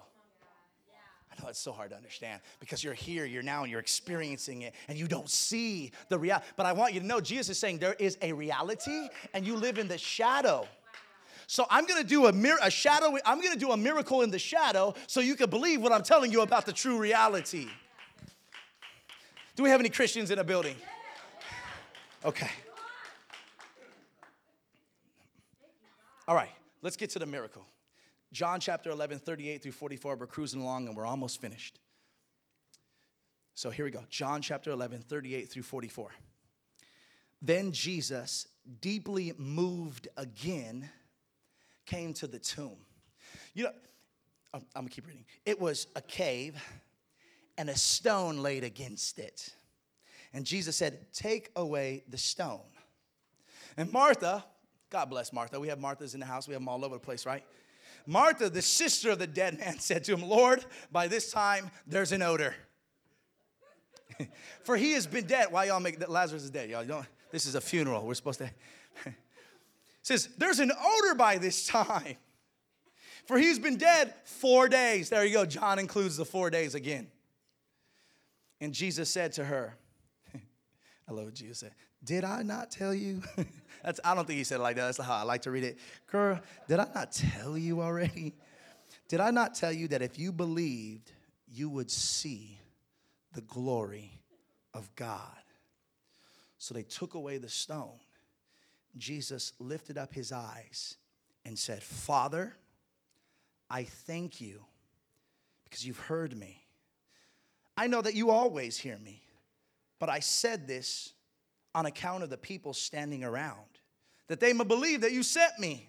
[1.45, 4.73] Know it's so hard to understand because you're here, you're now, and you're experiencing it,
[4.89, 6.47] and you don't see the reality.
[6.57, 9.55] But I want you to know Jesus is saying there is a reality, and you
[9.55, 10.67] live in the shadow.
[11.47, 14.39] So I'm gonna do a, mir- a shadow, I'm gonna do a miracle in the
[14.39, 17.69] shadow so you can believe what I'm telling you about the true reality.
[19.55, 20.77] Do we have any Christians in a building?
[22.25, 22.49] Okay.
[26.27, 26.49] All right,
[26.81, 27.67] let's get to the miracle.
[28.35, 30.17] John chapter 11, 38 through 44.
[30.17, 31.79] We're cruising along and we're almost finished.
[33.55, 34.03] So here we go.
[34.11, 36.11] John chapter 11, 38 through 44.
[37.41, 38.49] Then Jesus,
[38.81, 40.91] deeply moved again,
[41.87, 42.77] came to the tomb.
[43.55, 43.71] You know,
[44.53, 45.27] I'm, I'm gonna keep reading.
[45.47, 46.61] It was a cave
[47.57, 49.51] and a stone laid against it.
[50.33, 52.59] And Jesus said, Take away the stone.
[53.77, 54.45] And Martha,
[54.91, 55.61] God bless Martha.
[55.61, 57.45] We have Marthas in the house, we have them all over the place, right?
[58.07, 62.13] Martha, the sister of the dead man, said to him, Lord, by this time there's
[62.13, 62.55] an odor.
[64.65, 65.49] For he has been dead.
[65.51, 66.71] Why y'all make that Lazarus is dead?
[66.71, 68.07] Y'all don't, this is a funeral.
[68.07, 68.51] We're supposed to.
[70.03, 72.17] says, There's an odor by this time.
[73.27, 75.09] For he's been dead four days.
[75.09, 75.47] There you go.
[75.47, 77.07] John includes the four days again.
[78.61, 79.77] And Jesus said to her,
[81.09, 81.73] I love what Jesus said.
[82.05, 83.23] Did I not tell you?
[83.83, 84.87] That's, I don't think he said it like that.
[84.87, 85.79] That's how I like to read it.
[86.11, 88.35] Girl, did I not tell you already?
[89.09, 91.13] Did I not tell you that if you believed,
[91.53, 92.59] you would see
[93.35, 94.21] the glory
[94.73, 95.21] of God?
[96.59, 97.99] So they took away the stone.
[98.97, 100.97] Jesus lifted up his eyes
[101.45, 102.57] and said, Father,
[103.69, 104.65] I thank you
[105.65, 106.65] because you've heard me.
[107.77, 109.21] I know that you always hear me.
[109.99, 111.14] But I said this
[111.75, 113.59] on account of the people standing around,
[114.29, 115.89] that they may believe that you sent me.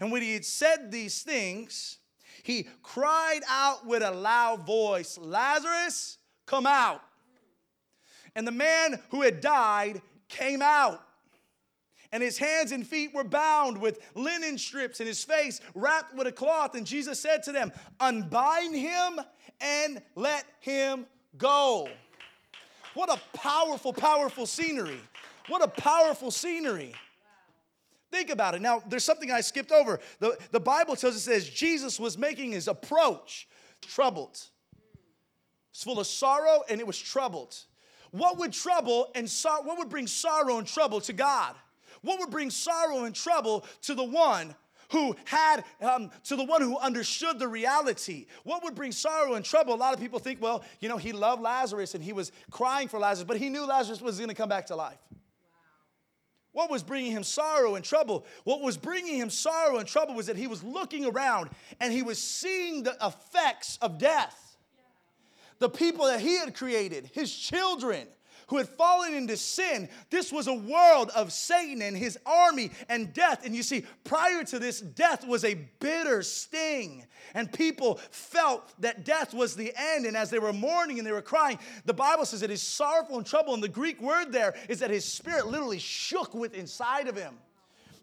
[0.00, 1.98] And when he had said these things,
[2.42, 7.02] he cried out with a loud voice, Lazarus, come out.
[8.34, 11.02] And the man who had died came out.
[12.12, 16.26] And his hands and feet were bound with linen strips, and his face wrapped with
[16.26, 16.74] a cloth.
[16.74, 19.20] And Jesus said to them, Unbind him
[19.60, 21.88] and let him go.
[22.94, 25.00] What a powerful, powerful scenery.
[25.48, 26.94] What a powerful scenery.
[28.10, 28.62] Think about it.
[28.62, 30.00] Now, there's something I skipped over.
[30.20, 33.48] The, the Bible tells us says Jesus was making his approach
[33.82, 34.40] troubled.
[35.70, 37.56] It's full of sorrow and it was troubled.
[38.12, 41.54] What would trouble and sor- what would bring sorrow and trouble to God?
[42.02, 44.54] What would bring sorrow and trouble to the one
[44.90, 48.26] who had, um, to the one who understood the reality.
[48.44, 49.74] What would bring sorrow and trouble?
[49.74, 52.86] A lot of people think, well, you know, he loved Lazarus and he was crying
[52.88, 54.98] for Lazarus, but he knew Lazarus was going to come back to life.
[56.56, 58.24] What was bringing him sorrow and trouble?
[58.44, 61.50] What was bringing him sorrow and trouble was that he was looking around
[61.80, 64.56] and he was seeing the effects of death.
[65.58, 68.08] The people that he had created, his children,
[68.46, 69.88] who had fallen into sin.
[70.10, 73.44] This was a world of Satan and his army and death.
[73.44, 77.04] And you see, prior to this, death was a bitter sting.
[77.34, 80.06] And people felt that death was the end.
[80.06, 83.16] And as they were mourning and they were crying, the Bible says it is sorrowful
[83.16, 83.52] and trouble.
[83.52, 87.34] And the Greek word there is that his spirit literally shook with inside of him.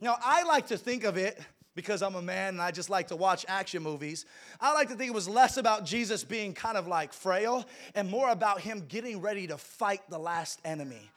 [0.01, 1.39] Now, I like to think of it
[1.75, 4.25] because I'm a man and I just like to watch action movies.
[4.59, 7.65] I like to think it was less about Jesus being kind of like frail
[7.95, 11.09] and more about him getting ready to fight the last enemy.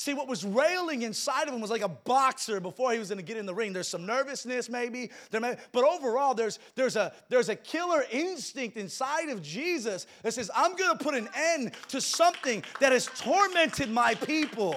[0.00, 3.18] See, what was railing inside of him was like a boxer before he was going
[3.18, 3.74] to get in the ring.
[3.74, 8.78] There's some nervousness, maybe, there may, but overall, there's, there's, a, there's a killer instinct
[8.78, 13.10] inside of Jesus that says, I'm going to put an end to something that has
[13.14, 14.74] tormented my people.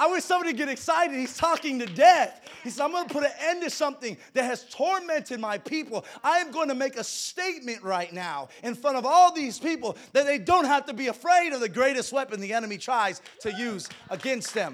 [0.00, 1.14] I wish somebody get excited.
[1.14, 2.48] He's talking to death.
[2.64, 6.06] He said, I'm going to put an end to something that has tormented my people.
[6.24, 9.98] I am going to make a statement right now in front of all these people
[10.14, 13.52] that they don't have to be afraid of the greatest weapon the enemy tries to
[13.52, 14.72] use against them.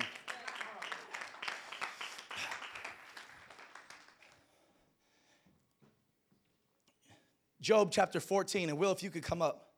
[7.60, 9.72] Job chapter 14, and Will, if you could come up.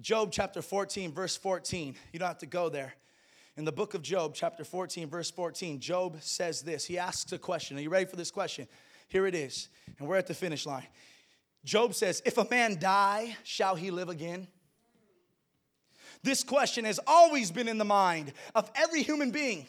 [0.00, 1.94] Job chapter 14, verse 14.
[2.14, 2.94] You don't have to go there
[3.56, 6.84] in the book of Job, chapter 14, verse 14, Job says this.
[6.84, 7.78] He asks a question.
[7.78, 8.68] Are you ready for this question?
[9.08, 9.68] Here it is.
[9.98, 10.86] And we're at the finish line.
[11.64, 14.46] Job says, If a man die, shall he live again?
[16.22, 19.66] This question has always been in the mind of every human being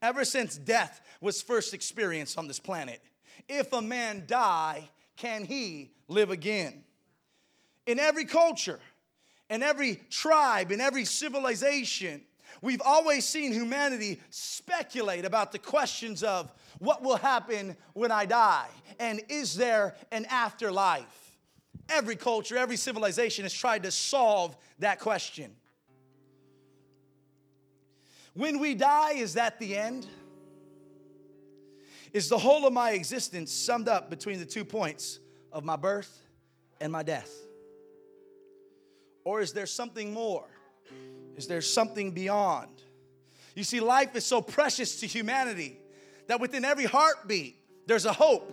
[0.00, 3.00] ever since death was first experienced on this planet.
[3.48, 6.84] If a man die, can he live again?
[7.86, 8.80] In every culture,
[9.50, 12.22] in every tribe, in every civilization,
[12.62, 18.68] We've always seen humanity speculate about the questions of what will happen when I die
[18.98, 21.36] and is there an afterlife?
[21.88, 25.52] Every culture, every civilization has tried to solve that question.
[28.34, 30.06] When we die, is that the end?
[32.12, 35.20] Is the whole of my existence summed up between the two points
[35.52, 36.22] of my birth
[36.80, 37.30] and my death?
[39.24, 40.46] Or is there something more?
[41.36, 42.70] Is there something beyond?
[43.54, 45.78] You see, life is so precious to humanity
[46.26, 47.56] that within every heartbeat,
[47.86, 48.52] there's a hope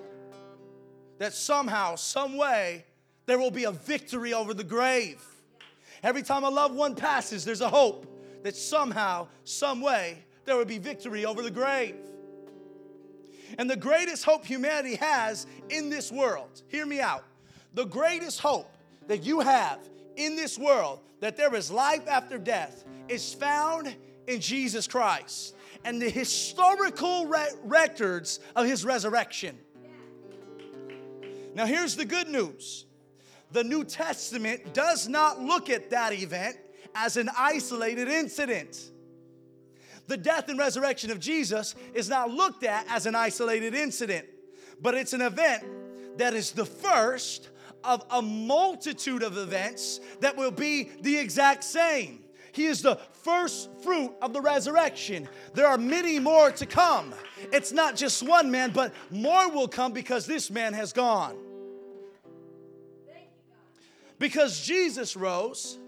[1.17, 2.85] that somehow, some way,
[3.25, 5.23] there will be a victory over the grave.
[6.03, 8.05] Every time a loved one passes, there's a hope
[8.43, 11.95] that somehow, some way, there will be victory over the grave.
[13.57, 17.23] And the greatest hope humanity has in this world, hear me out,
[17.73, 18.69] the greatest hope
[19.07, 19.79] that you have
[20.15, 23.95] in this world that there is life after death is found
[24.27, 25.55] in Jesus Christ
[25.85, 29.57] and the historical re- records of his resurrection.
[31.55, 32.85] Now, here's the good news
[33.51, 36.57] the New Testament does not look at that event
[36.95, 38.89] as an isolated incident.
[40.07, 44.25] The death and resurrection of Jesus is not looked at as an isolated incident,
[44.81, 45.63] but it's an event
[46.17, 47.49] that is the first
[47.83, 52.19] of a multitude of events that will be the exact same.
[52.51, 55.27] He is the first fruit of the resurrection.
[55.55, 57.13] There are many more to come.
[57.51, 61.35] It's not just one man, but more will come because this man has gone.
[64.19, 65.79] Because Jesus rose,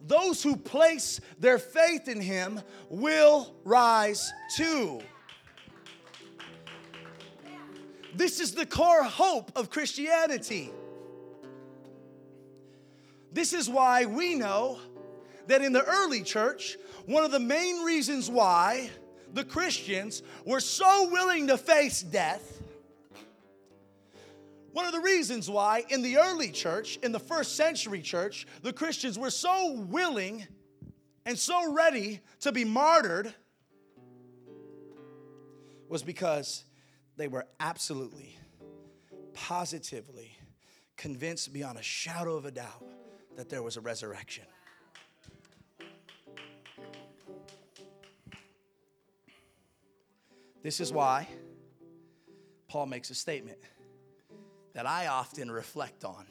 [0.00, 2.60] those who place their faith in him
[2.90, 5.00] will rise too.
[8.14, 10.70] This is the core hope of Christianity.
[13.32, 14.78] This is why we know
[15.46, 16.76] that in the early church,
[17.06, 18.90] one of the main reasons why
[19.32, 22.62] the Christians were so willing to face death,
[24.72, 28.72] one of the reasons why in the early church, in the first century church, the
[28.72, 30.46] Christians were so willing
[31.26, 33.34] and so ready to be martyred
[35.88, 36.64] was because
[37.16, 38.36] they were absolutely,
[39.34, 40.36] positively
[40.96, 42.82] convinced beyond a shadow of a doubt
[43.36, 44.44] that there was a resurrection.
[50.62, 51.26] This is why
[52.68, 53.58] Paul makes a statement
[54.74, 56.24] that I often reflect on.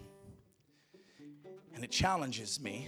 [1.75, 2.87] And it challenges me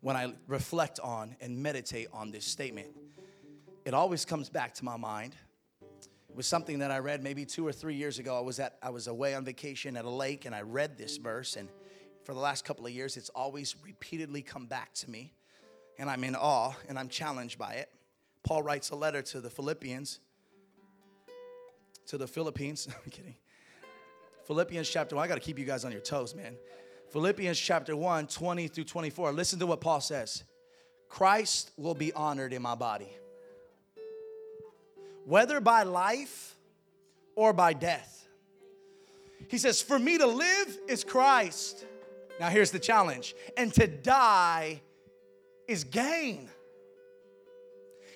[0.00, 2.88] when I reflect on and meditate on this statement.
[3.84, 5.34] It always comes back to my mind.
[6.28, 8.36] It was something that I read maybe two or three years ago.
[8.36, 11.16] I was at I was away on vacation at a lake and I read this
[11.16, 11.68] verse and
[12.24, 15.32] for the last couple of years, it's always repeatedly come back to me,
[15.98, 17.88] and I'm in awe and I'm challenged by it.
[18.42, 20.20] Paul writes a letter to the Philippians,
[22.06, 22.88] to the Philippines.
[23.04, 23.36] I'm kidding.
[24.44, 25.24] Philippians chapter 1.
[25.24, 26.56] I got to keep you guys on your toes, man.
[27.10, 29.32] Philippians chapter 1, 20 through 24.
[29.32, 30.44] Listen to what Paul says
[31.08, 33.08] Christ will be honored in my body,
[35.24, 36.56] whether by life
[37.36, 38.26] or by death.
[39.48, 41.84] He says, For me to live is Christ.
[42.40, 44.80] Now, here's the challenge, and to die
[45.68, 46.48] is gain.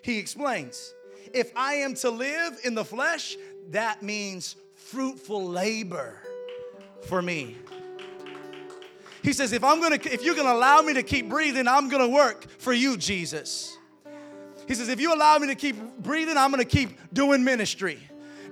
[0.02, 0.94] He explains,
[1.32, 3.36] If I am to live in the flesh,
[3.70, 6.20] that means fruitful labor
[7.02, 7.56] for me.
[9.22, 12.08] He says, if I'm gonna, if you're gonna allow me to keep breathing, I'm gonna
[12.08, 13.76] work for you, Jesus.
[14.68, 17.98] He says, if you allow me to keep breathing, I'm gonna keep doing ministry.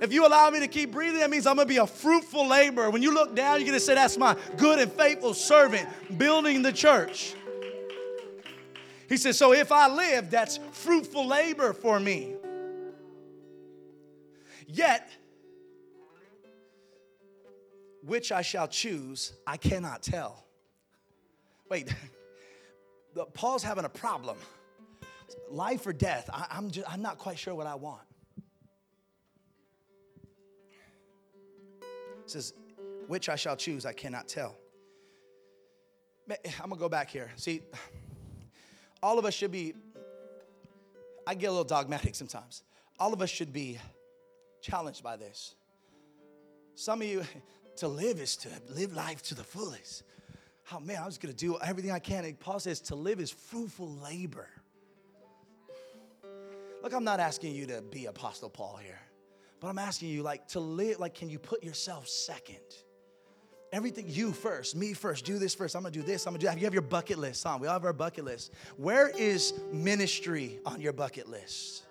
[0.04, 2.90] If you allow me to keep breathing, that means I'm gonna be a fruitful laborer.
[2.90, 5.88] When you look down, you're gonna say, That's my good and faithful servant
[6.18, 7.34] building the church.
[9.08, 12.34] He says, So if I live, that's fruitful labor for me.
[14.66, 15.10] Yet,
[18.02, 20.44] which I shall choose, I cannot tell.
[21.70, 21.94] Wait,
[23.32, 24.36] Paul's having a problem.
[25.50, 28.02] Life or death, I, am just, I'm not quite sure what I want.
[32.26, 32.54] Says,
[33.06, 34.56] which I shall choose, I cannot tell.
[36.28, 37.30] I'm gonna go back here.
[37.36, 37.62] See,
[39.02, 39.74] all of us should be,
[41.26, 42.62] I get a little dogmatic sometimes.
[42.98, 43.78] All of us should be
[44.62, 45.54] challenged by this.
[46.74, 47.24] Some of you,
[47.76, 50.04] to live is to live life to the fullest.
[50.72, 52.24] Oh man, I'm just gonna do everything I can.
[52.24, 54.48] And Paul says to live is fruitful labor.
[56.82, 59.00] Look, I'm not asking you to be Apostle Paul here,
[59.64, 62.58] but I'm asking you, like, to live, like, can you put yourself second?
[63.72, 65.74] Everything you first, me first, do this first.
[65.74, 66.26] I'm gonna do this.
[66.26, 66.58] I'm gonna do that.
[66.58, 67.56] You have your bucket list, huh?
[67.58, 68.52] We all have our bucket list.
[68.76, 71.84] Where is ministry on your bucket list?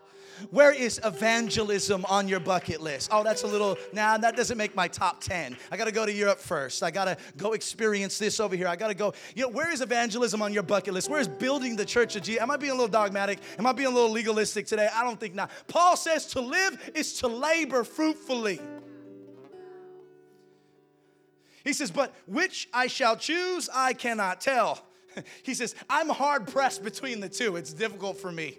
[0.52, 3.10] Where is evangelism on your bucket list?
[3.12, 5.58] Oh, that's a little, nah, that doesn't make my top 10.
[5.72, 6.84] I gotta go to Europe first.
[6.84, 8.68] I gotta go experience this over here.
[8.68, 11.10] I gotta go, you know, where is evangelism on your bucket list?
[11.10, 12.42] Where is building the church of Jesus?
[12.42, 13.40] Am I being a little dogmatic?
[13.58, 14.90] Am I being a little legalistic today?
[14.94, 15.52] I don't think not.
[15.68, 18.60] Paul says to live is to labor fruitfully.
[21.64, 24.86] He says, but which I shall choose, I cannot tell.
[25.44, 27.56] He says, I'm hard pressed between the two.
[27.56, 28.58] It's difficult for me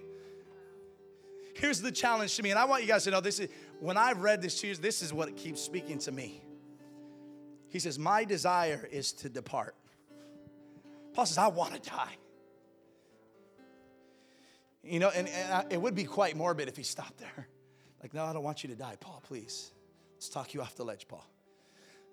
[1.55, 3.49] here's the challenge to me, and I want you guys to know this is
[3.81, 6.43] when I've read this to you, this is what it keeps speaking to me.
[7.69, 9.75] He says, My desire is to depart.
[11.13, 12.17] Paul says, I want to die.
[14.83, 17.49] You know, and, and I, it would be quite morbid if he stopped there.
[18.03, 18.97] Like, no, I don't want you to die.
[19.01, 19.73] Paul, please.
[20.15, 21.27] Let's talk you off the ledge, Paul.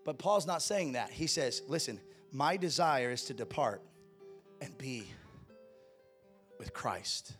[0.05, 1.09] But Paul's not saying that.
[1.09, 1.99] He says, listen,
[2.31, 3.81] my desire is to depart
[4.61, 5.03] and be
[6.59, 7.33] with Christ.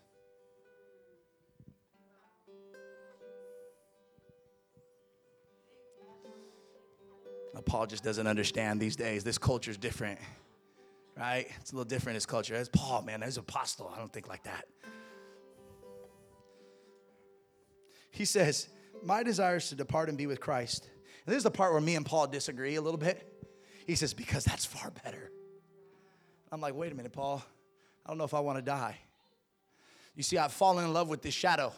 [7.60, 9.24] Paul just doesn't understand these days.
[9.24, 10.20] This culture is different,
[11.18, 11.48] right?
[11.60, 12.56] It's a little different, his culture.
[12.56, 14.66] As Paul, man, as apostle, I don't think like that.
[18.10, 18.70] He says,
[19.04, 20.88] My desire is to depart and be with Christ.
[21.26, 23.28] And this is the part where me and Paul disagree a little bit.
[23.86, 25.32] He says, Because that's far better.
[26.52, 27.44] I'm like, Wait a minute, Paul.
[28.06, 28.98] I don't know if I want to die.
[30.16, 31.74] You see, I've fallen in love with this shadow.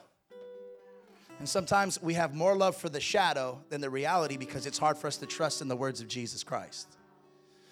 [1.44, 4.98] And sometimes we have more love for the shadow than the reality because it's hard
[4.98, 6.88] for us to trust in the words of Jesus Christ.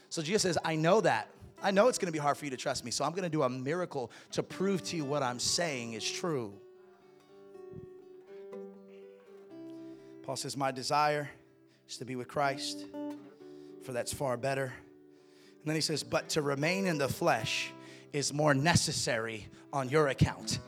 [0.10, 1.30] So Jesus says, I know that.
[1.64, 3.24] I know it's going to be hard for you to trust me, so I'm going
[3.24, 6.54] to do a miracle to prove to you what I'm saying is true.
[10.24, 11.30] Paul says, My desire
[11.88, 12.86] is to be with Christ,
[13.84, 14.66] for that's far better.
[14.66, 17.72] And then he says, But to remain in the flesh
[18.12, 20.60] is more necessary on your account.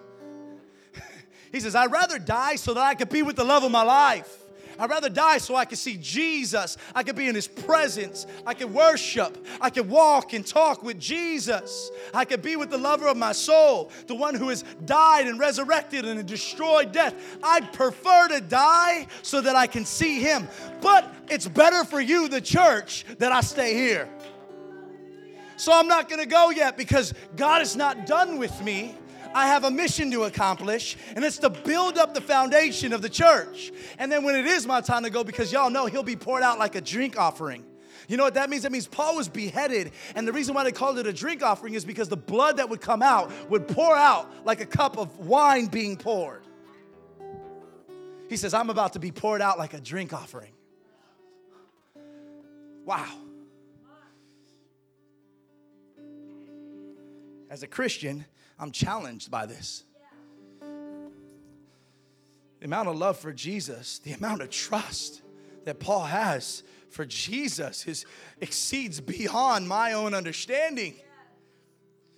[1.54, 3.84] He says, I'd rather die so that I could be with the love of my
[3.84, 4.39] life.
[4.80, 6.78] I'd rather die so I could see Jesus.
[6.95, 8.26] I could be in his presence.
[8.43, 9.38] I could worship.
[9.62, 11.91] I could walk and talk with Jesus.
[12.12, 15.39] I could be with the lover of my soul, the one who has died and
[15.39, 17.14] resurrected and destroyed death.
[17.43, 20.47] I'd prefer to die so that I can see him.
[20.82, 24.10] But it's better for you, the church, that I stay here.
[25.56, 28.97] So I'm not going to go yet because God is not done with me.
[29.34, 33.10] I have a mission to accomplish, and it's to build up the foundation of the
[33.10, 33.72] church.
[33.98, 36.44] And then when it is my time to go, because y'all know he'll be poured
[36.44, 37.66] out like a drink offering.
[38.08, 38.64] You know what that means?
[38.64, 41.74] That means Paul was beheaded, and the reason why they called it a drink offering
[41.74, 45.20] is because the blood that would come out would pour out like a cup of
[45.20, 46.44] wine being poured.
[48.30, 50.52] He says, I'm about to be poured out like a drink offering.
[52.86, 53.08] Wow.
[57.50, 58.26] As a Christian,
[58.64, 59.84] I'm challenged by this.
[62.59, 65.22] the amount of love for Jesus, the amount of trust
[65.66, 68.05] that Paul has for Jesus is
[68.39, 70.95] exceeds beyond my own understanding.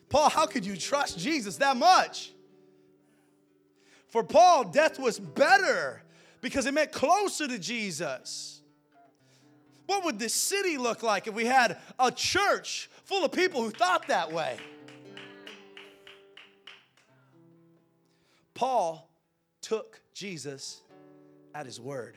[0.10, 2.32] Paul, how could you trust Jesus that much?
[4.10, 6.04] For Paul, death was better
[6.42, 8.62] because it meant closer to Jesus.
[9.88, 13.72] What would this city look like if we had a church full of people who
[13.72, 14.60] thought that way?
[18.56, 19.08] Paul
[19.62, 20.82] took Jesus
[21.54, 22.16] at his word.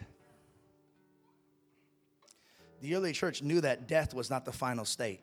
[2.80, 5.20] The early church knew that death was not the final state.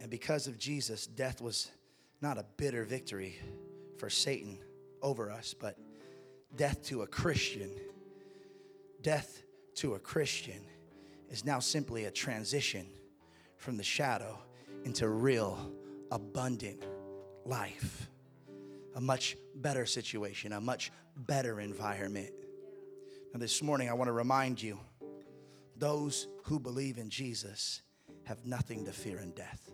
[0.00, 1.70] And because of Jesus, death was
[2.20, 3.38] not a bitter victory
[3.96, 4.58] for Satan
[5.00, 5.78] over us, but
[6.56, 7.70] death to a Christian,
[9.00, 9.42] death
[9.76, 10.60] to a Christian
[11.30, 12.86] is now simply a transition
[13.56, 14.38] from the shadow
[14.84, 15.72] into real,
[16.10, 16.84] abundant
[17.46, 18.08] life.
[18.94, 22.30] A much better situation, a much better environment.
[23.32, 24.78] Now, this morning, I want to remind you
[25.76, 27.82] those who believe in Jesus
[28.24, 29.70] have nothing to fear in death.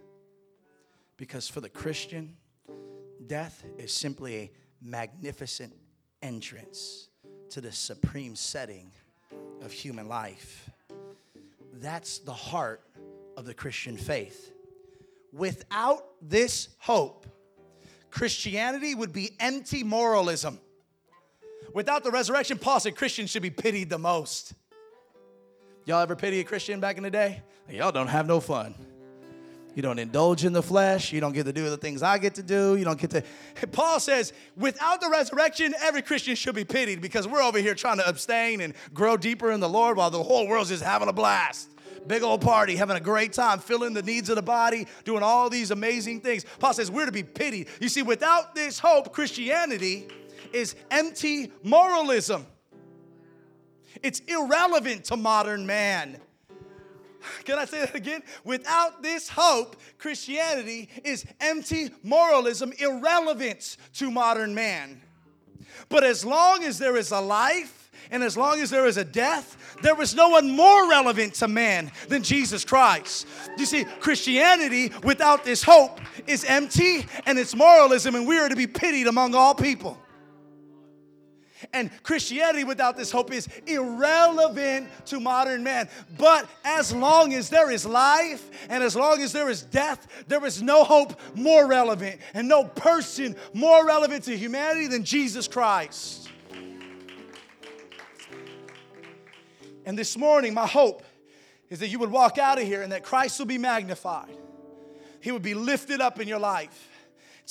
[1.16, 2.37] Because for the Christian,
[3.27, 4.51] death is simply a
[4.81, 5.75] magnificent
[6.23, 7.09] entrance
[7.51, 8.91] to the supreme setting
[9.61, 10.71] of human life.
[11.75, 12.83] That's the heart
[13.37, 14.53] of the Christian faith.
[15.33, 17.27] Without this hope,
[18.11, 20.58] Christianity would be empty moralism.
[21.72, 24.54] Without the resurrection, Paul said Christians should be pitied the most.
[25.84, 27.42] Y'all ever pity a Christian back in the day?
[27.68, 28.74] Y'all don't have no fun.
[29.74, 31.12] You don't indulge in the flesh.
[31.12, 32.76] You don't get to do the things I get to do.
[32.76, 33.22] You don't get to.
[33.72, 37.98] Paul says, without the resurrection, every Christian should be pitied because we're over here trying
[37.98, 41.12] to abstain and grow deeper in the Lord while the whole world's just having a
[41.12, 41.70] blast.
[42.07, 45.51] Big old party, having a great time, filling the needs of the body, doing all
[45.51, 46.44] these amazing things.
[46.59, 47.68] Paul says we're to be pitied.
[47.80, 50.09] You see, without this hope, Christianity
[50.53, 52.46] is empty moralism.
[54.03, 56.18] It's irrelevant to modern man.
[57.44, 58.22] Can I say that again?
[58.44, 65.03] Without this hope, Christianity is empty moralism, irrelevant to modern man.
[65.88, 67.80] But as long as there is a life
[68.11, 71.49] and as long as there is a death, there is no one more relevant to
[71.49, 73.26] man than Jesus Christ.
[73.57, 78.57] You see, Christianity without this hope is empty and it's moralism, and we are to
[78.57, 79.99] be pitied among all people.
[81.72, 85.88] And Christianity without this hope is irrelevant to modern man.
[86.16, 90.45] But as long as there is life and as long as there is death, there
[90.47, 96.30] is no hope more relevant and no person more relevant to humanity than Jesus Christ.
[99.85, 101.03] And this morning, my hope
[101.68, 104.37] is that you would walk out of here and that Christ will be magnified.
[105.20, 106.91] He would be lifted up in your life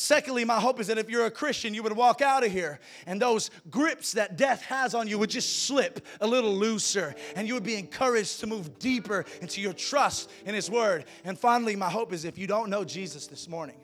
[0.02, 2.80] Secondly, my hope is that if you're a Christian, you would walk out of here
[3.06, 7.46] and those grips that death has on you would just slip a little looser and
[7.46, 11.04] you would be encouraged to move deeper into your trust in His Word.
[11.26, 13.76] And finally, my hope is if you don't know Jesus this morning,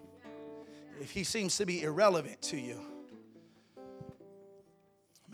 [1.01, 2.79] if He seems to be irrelevant to you,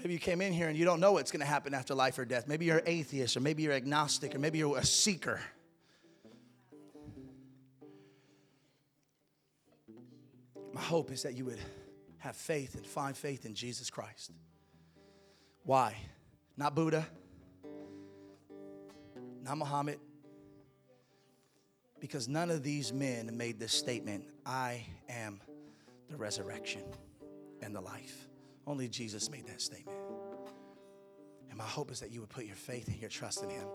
[0.04, 2.18] Maybe you came in here and you don't know what's going to happen after life
[2.18, 2.48] or death.
[2.48, 5.40] Maybe you're atheist, or maybe you're agnostic, or maybe you're a seeker.
[10.74, 11.60] My hope is that you would
[12.18, 14.32] have faith and find faith in Jesus Christ.
[15.66, 15.96] Why?
[16.58, 17.06] Not Buddha,
[19.44, 20.00] not Muhammad,
[22.00, 25.40] because none of these men made this statement I am
[26.10, 26.82] the resurrection
[27.62, 28.28] and the life.
[28.68, 29.98] Only Jesus made that statement.
[31.50, 33.68] And my hope is that you would put your faith and your trust in Him.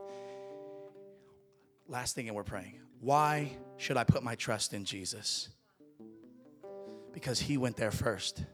[1.89, 2.81] Last thing, and we're praying.
[3.01, 5.49] Why should I put my trust in Jesus?
[7.13, 8.45] Because he went there first.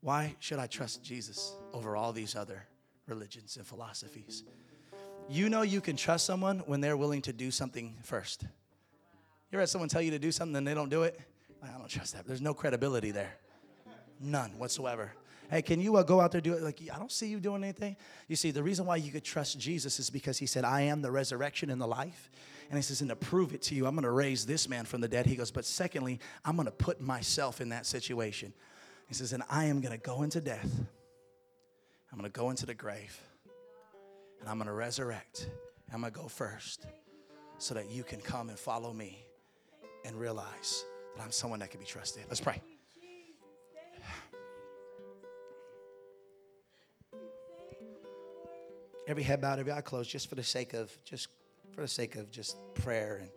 [0.00, 2.66] Why should I trust Jesus over all these other
[3.06, 4.44] religions and philosophies?
[5.28, 8.42] You know you can trust someone when they're willing to do something first.
[8.42, 8.48] You
[9.56, 11.20] ever had someone tell you to do something and they don't do it?
[11.62, 12.26] I don't trust that.
[12.26, 13.36] There's no credibility there.
[14.20, 15.12] None whatsoever.
[15.50, 16.62] Hey, can you uh, go out there do it?
[16.62, 17.96] Like, I don't see you doing anything.
[18.28, 21.02] You see, the reason why you could trust Jesus is because he said, I am
[21.02, 22.30] the resurrection and the life.
[22.68, 24.84] And he says, and to prove it to you, I'm going to raise this man
[24.84, 25.26] from the dead.
[25.26, 28.52] He goes, but secondly, I'm going to put myself in that situation.
[29.08, 30.70] He says, and I am going to go into death.
[32.12, 33.20] I'm going to go into the grave.
[34.38, 35.48] And I'm going to resurrect.
[35.92, 36.86] I'm going to go first
[37.58, 39.24] so that you can come and follow me
[40.04, 40.84] and realize
[41.20, 42.24] but I'm someone that can be trusted.
[42.28, 42.62] Let's pray.
[49.06, 51.28] Every head bowed, every eye closed, just for the sake of just
[51.74, 53.30] for the sake of just prayer and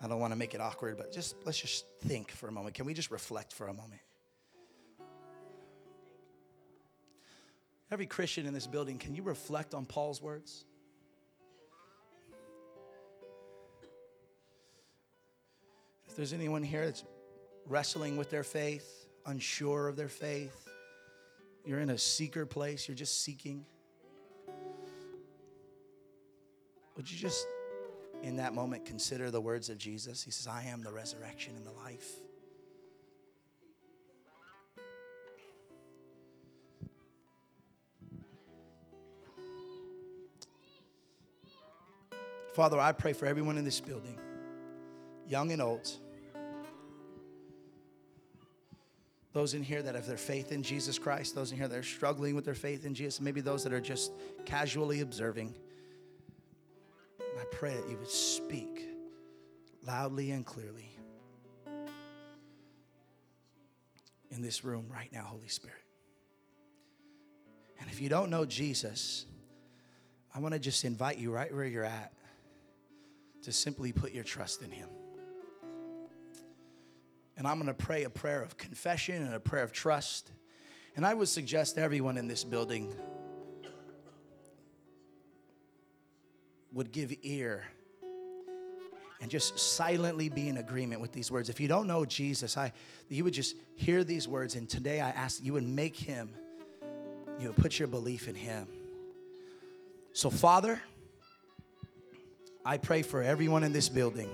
[0.00, 2.76] I don't want to make it awkward, but just let's just think for a moment.
[2.76, 4.02] Can we just reflect for a moment?
[7.90, 10.64] Every Christian in this building, can you reflect on Paul's words?
[16.08, 17.04] If there's anyone here that's
[17.68, 20.68] wrestling with their faith, unsure of their faith,
[21.64, 23.64] you're in a seeker place, you're just seeking.
[26.96, 27.46] Would you just,
[28.22, 30.22] in that moment, consider the words of Jesus?
[30.22, 32.08] He says, I am the resurrection and the life.
[42.54, 44.18] Father, I pray for everyone in this building,
[45.28, 45.90] young and old.
[49.36, 51.82] Those in here that have their faith in Jesus Christ, those in here that are
[51.82, 54.12] struggling with their faith in Jesus, maybe those that are just
[54.46, 55.54] casually observing.
[57.20, 58.88] I pray that you would speak
[59.86, 60.88] loudly and clearly
[64.30, 65.84] in this room right now, Holy Spirit.
[67.78, 69.26] And if you don't know Jesus,
[70.34, 72.14] I want to just invite you right where you're at
[73.42, 74.88] to simply put your trust in Him.
[77.36, 80.30] And I'm going to pray a prayer of confession and a prayer of trust.
[80.96, 82.94] And I would suggest everyone in this building
[86.72, 87.64] would give ear
[89.20, 91.48] and just silently be in agreement with these words.
[91.48, 92.72] If you don't know Jesus, I
[93.08, 96.30] you would just hear these words and today I ask you would make him
[97.38, 98.66] you would put your belief in him.
[100.12, 100.80] So Father,
[102.64, 104.30] I pray for everyone in this building.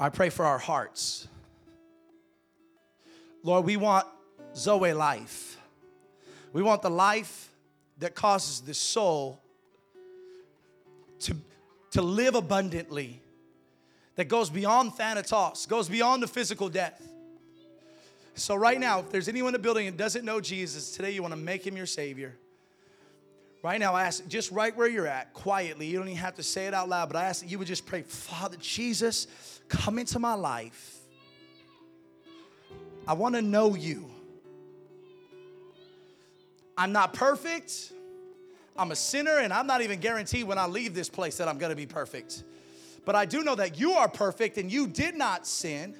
[0.00, 1.28] I pray for our hearts.
[3.42, 4.06] Lord, we want
[4.56, 5.58] Zoe life.
[6.54, 7.50] We want the life
[7.98, 9.42] that causes the soul
[11.20, 11.36] to,
[11.90, 13.20] to live abundantly,
[14.16, 17.06] that goes beyond thanatos, goes beyond the physical death.
[18.34, 21.20] So, right now, if there's anyone in the building that doesn't know Jesus, today you
[21.20, 22.34] want to make him your Savior.
[23.62, 25.86] Right now, I ask just right where you're at, quietly.
[25.86, 27.68] You don't even have to say it out loud, but I ask that you would
[27.68, 29.26] just pray, Father Jesus,
[29.70, 30.98] come into my life.
[33.06, 34.10] I want to know you.
[36.76, 37.92] I'm not perfect.
[38.76, 41.58] I'm a sinner, and I'm not even guaranteed when I leave this place that I'm
[41.58, 42.44] going to be perfect.
[43.04, 45.96] But I do know that you are perfect and you did not sin.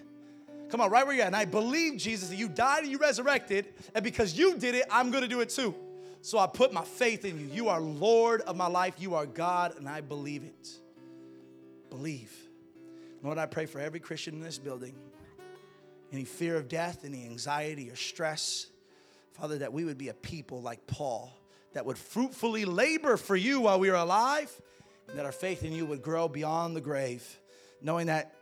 [0.68, 1.28] Come on, right where you're at.
[1.28, 4.84] And I believe, Jesus, that you died and you resurrected, and because you did it,
[4.90, 5.74] I'm going to do it too.
[6.22, 7.46] So I put my faith in you.
[7.46, 8.94] You are Lord of my life.
[8.98, 10.68] You are God, and I believe it.
[11.88, 12.32] Believe.
[13.22, 14.94] Lord, I pray for every Christian in this building.
[16.12, 18.66] Any fear of death, any anxiety or stress,
[19.32, 21.32] Father, that we would be a people like Paul
[21.72, 24.50] that would fruitfully labor for you while we are alive,
[25.08, 27.38] and that our faith in you would grow beyond the grave,
[27.80, 28.34] knowing that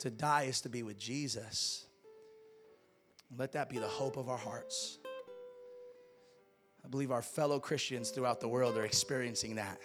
[0.00, 1.86] to die is to be with Jesus.
[3.36, 4.98] Let that be the hope of our hearts.
[6.84, 9.78] I believe our fellow Christians throughout the world are experiencing that.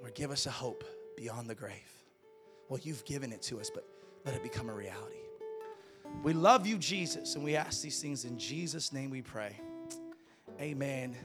[0.00, 0.84] Lord, give us a hope
[1.16, 1.74] beyond the grave.
[2.68, 3.84] Well, you've given it to us, but
[4.24, 5.16] let it become a reality.
[6.22, 9.58] We love you, Jesus, and we ask these things in Jesus' name we pray.
[10.60, 11.16] Amen,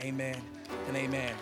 [0.00, 0.40] amen,
[0.86, 1.34] and amen.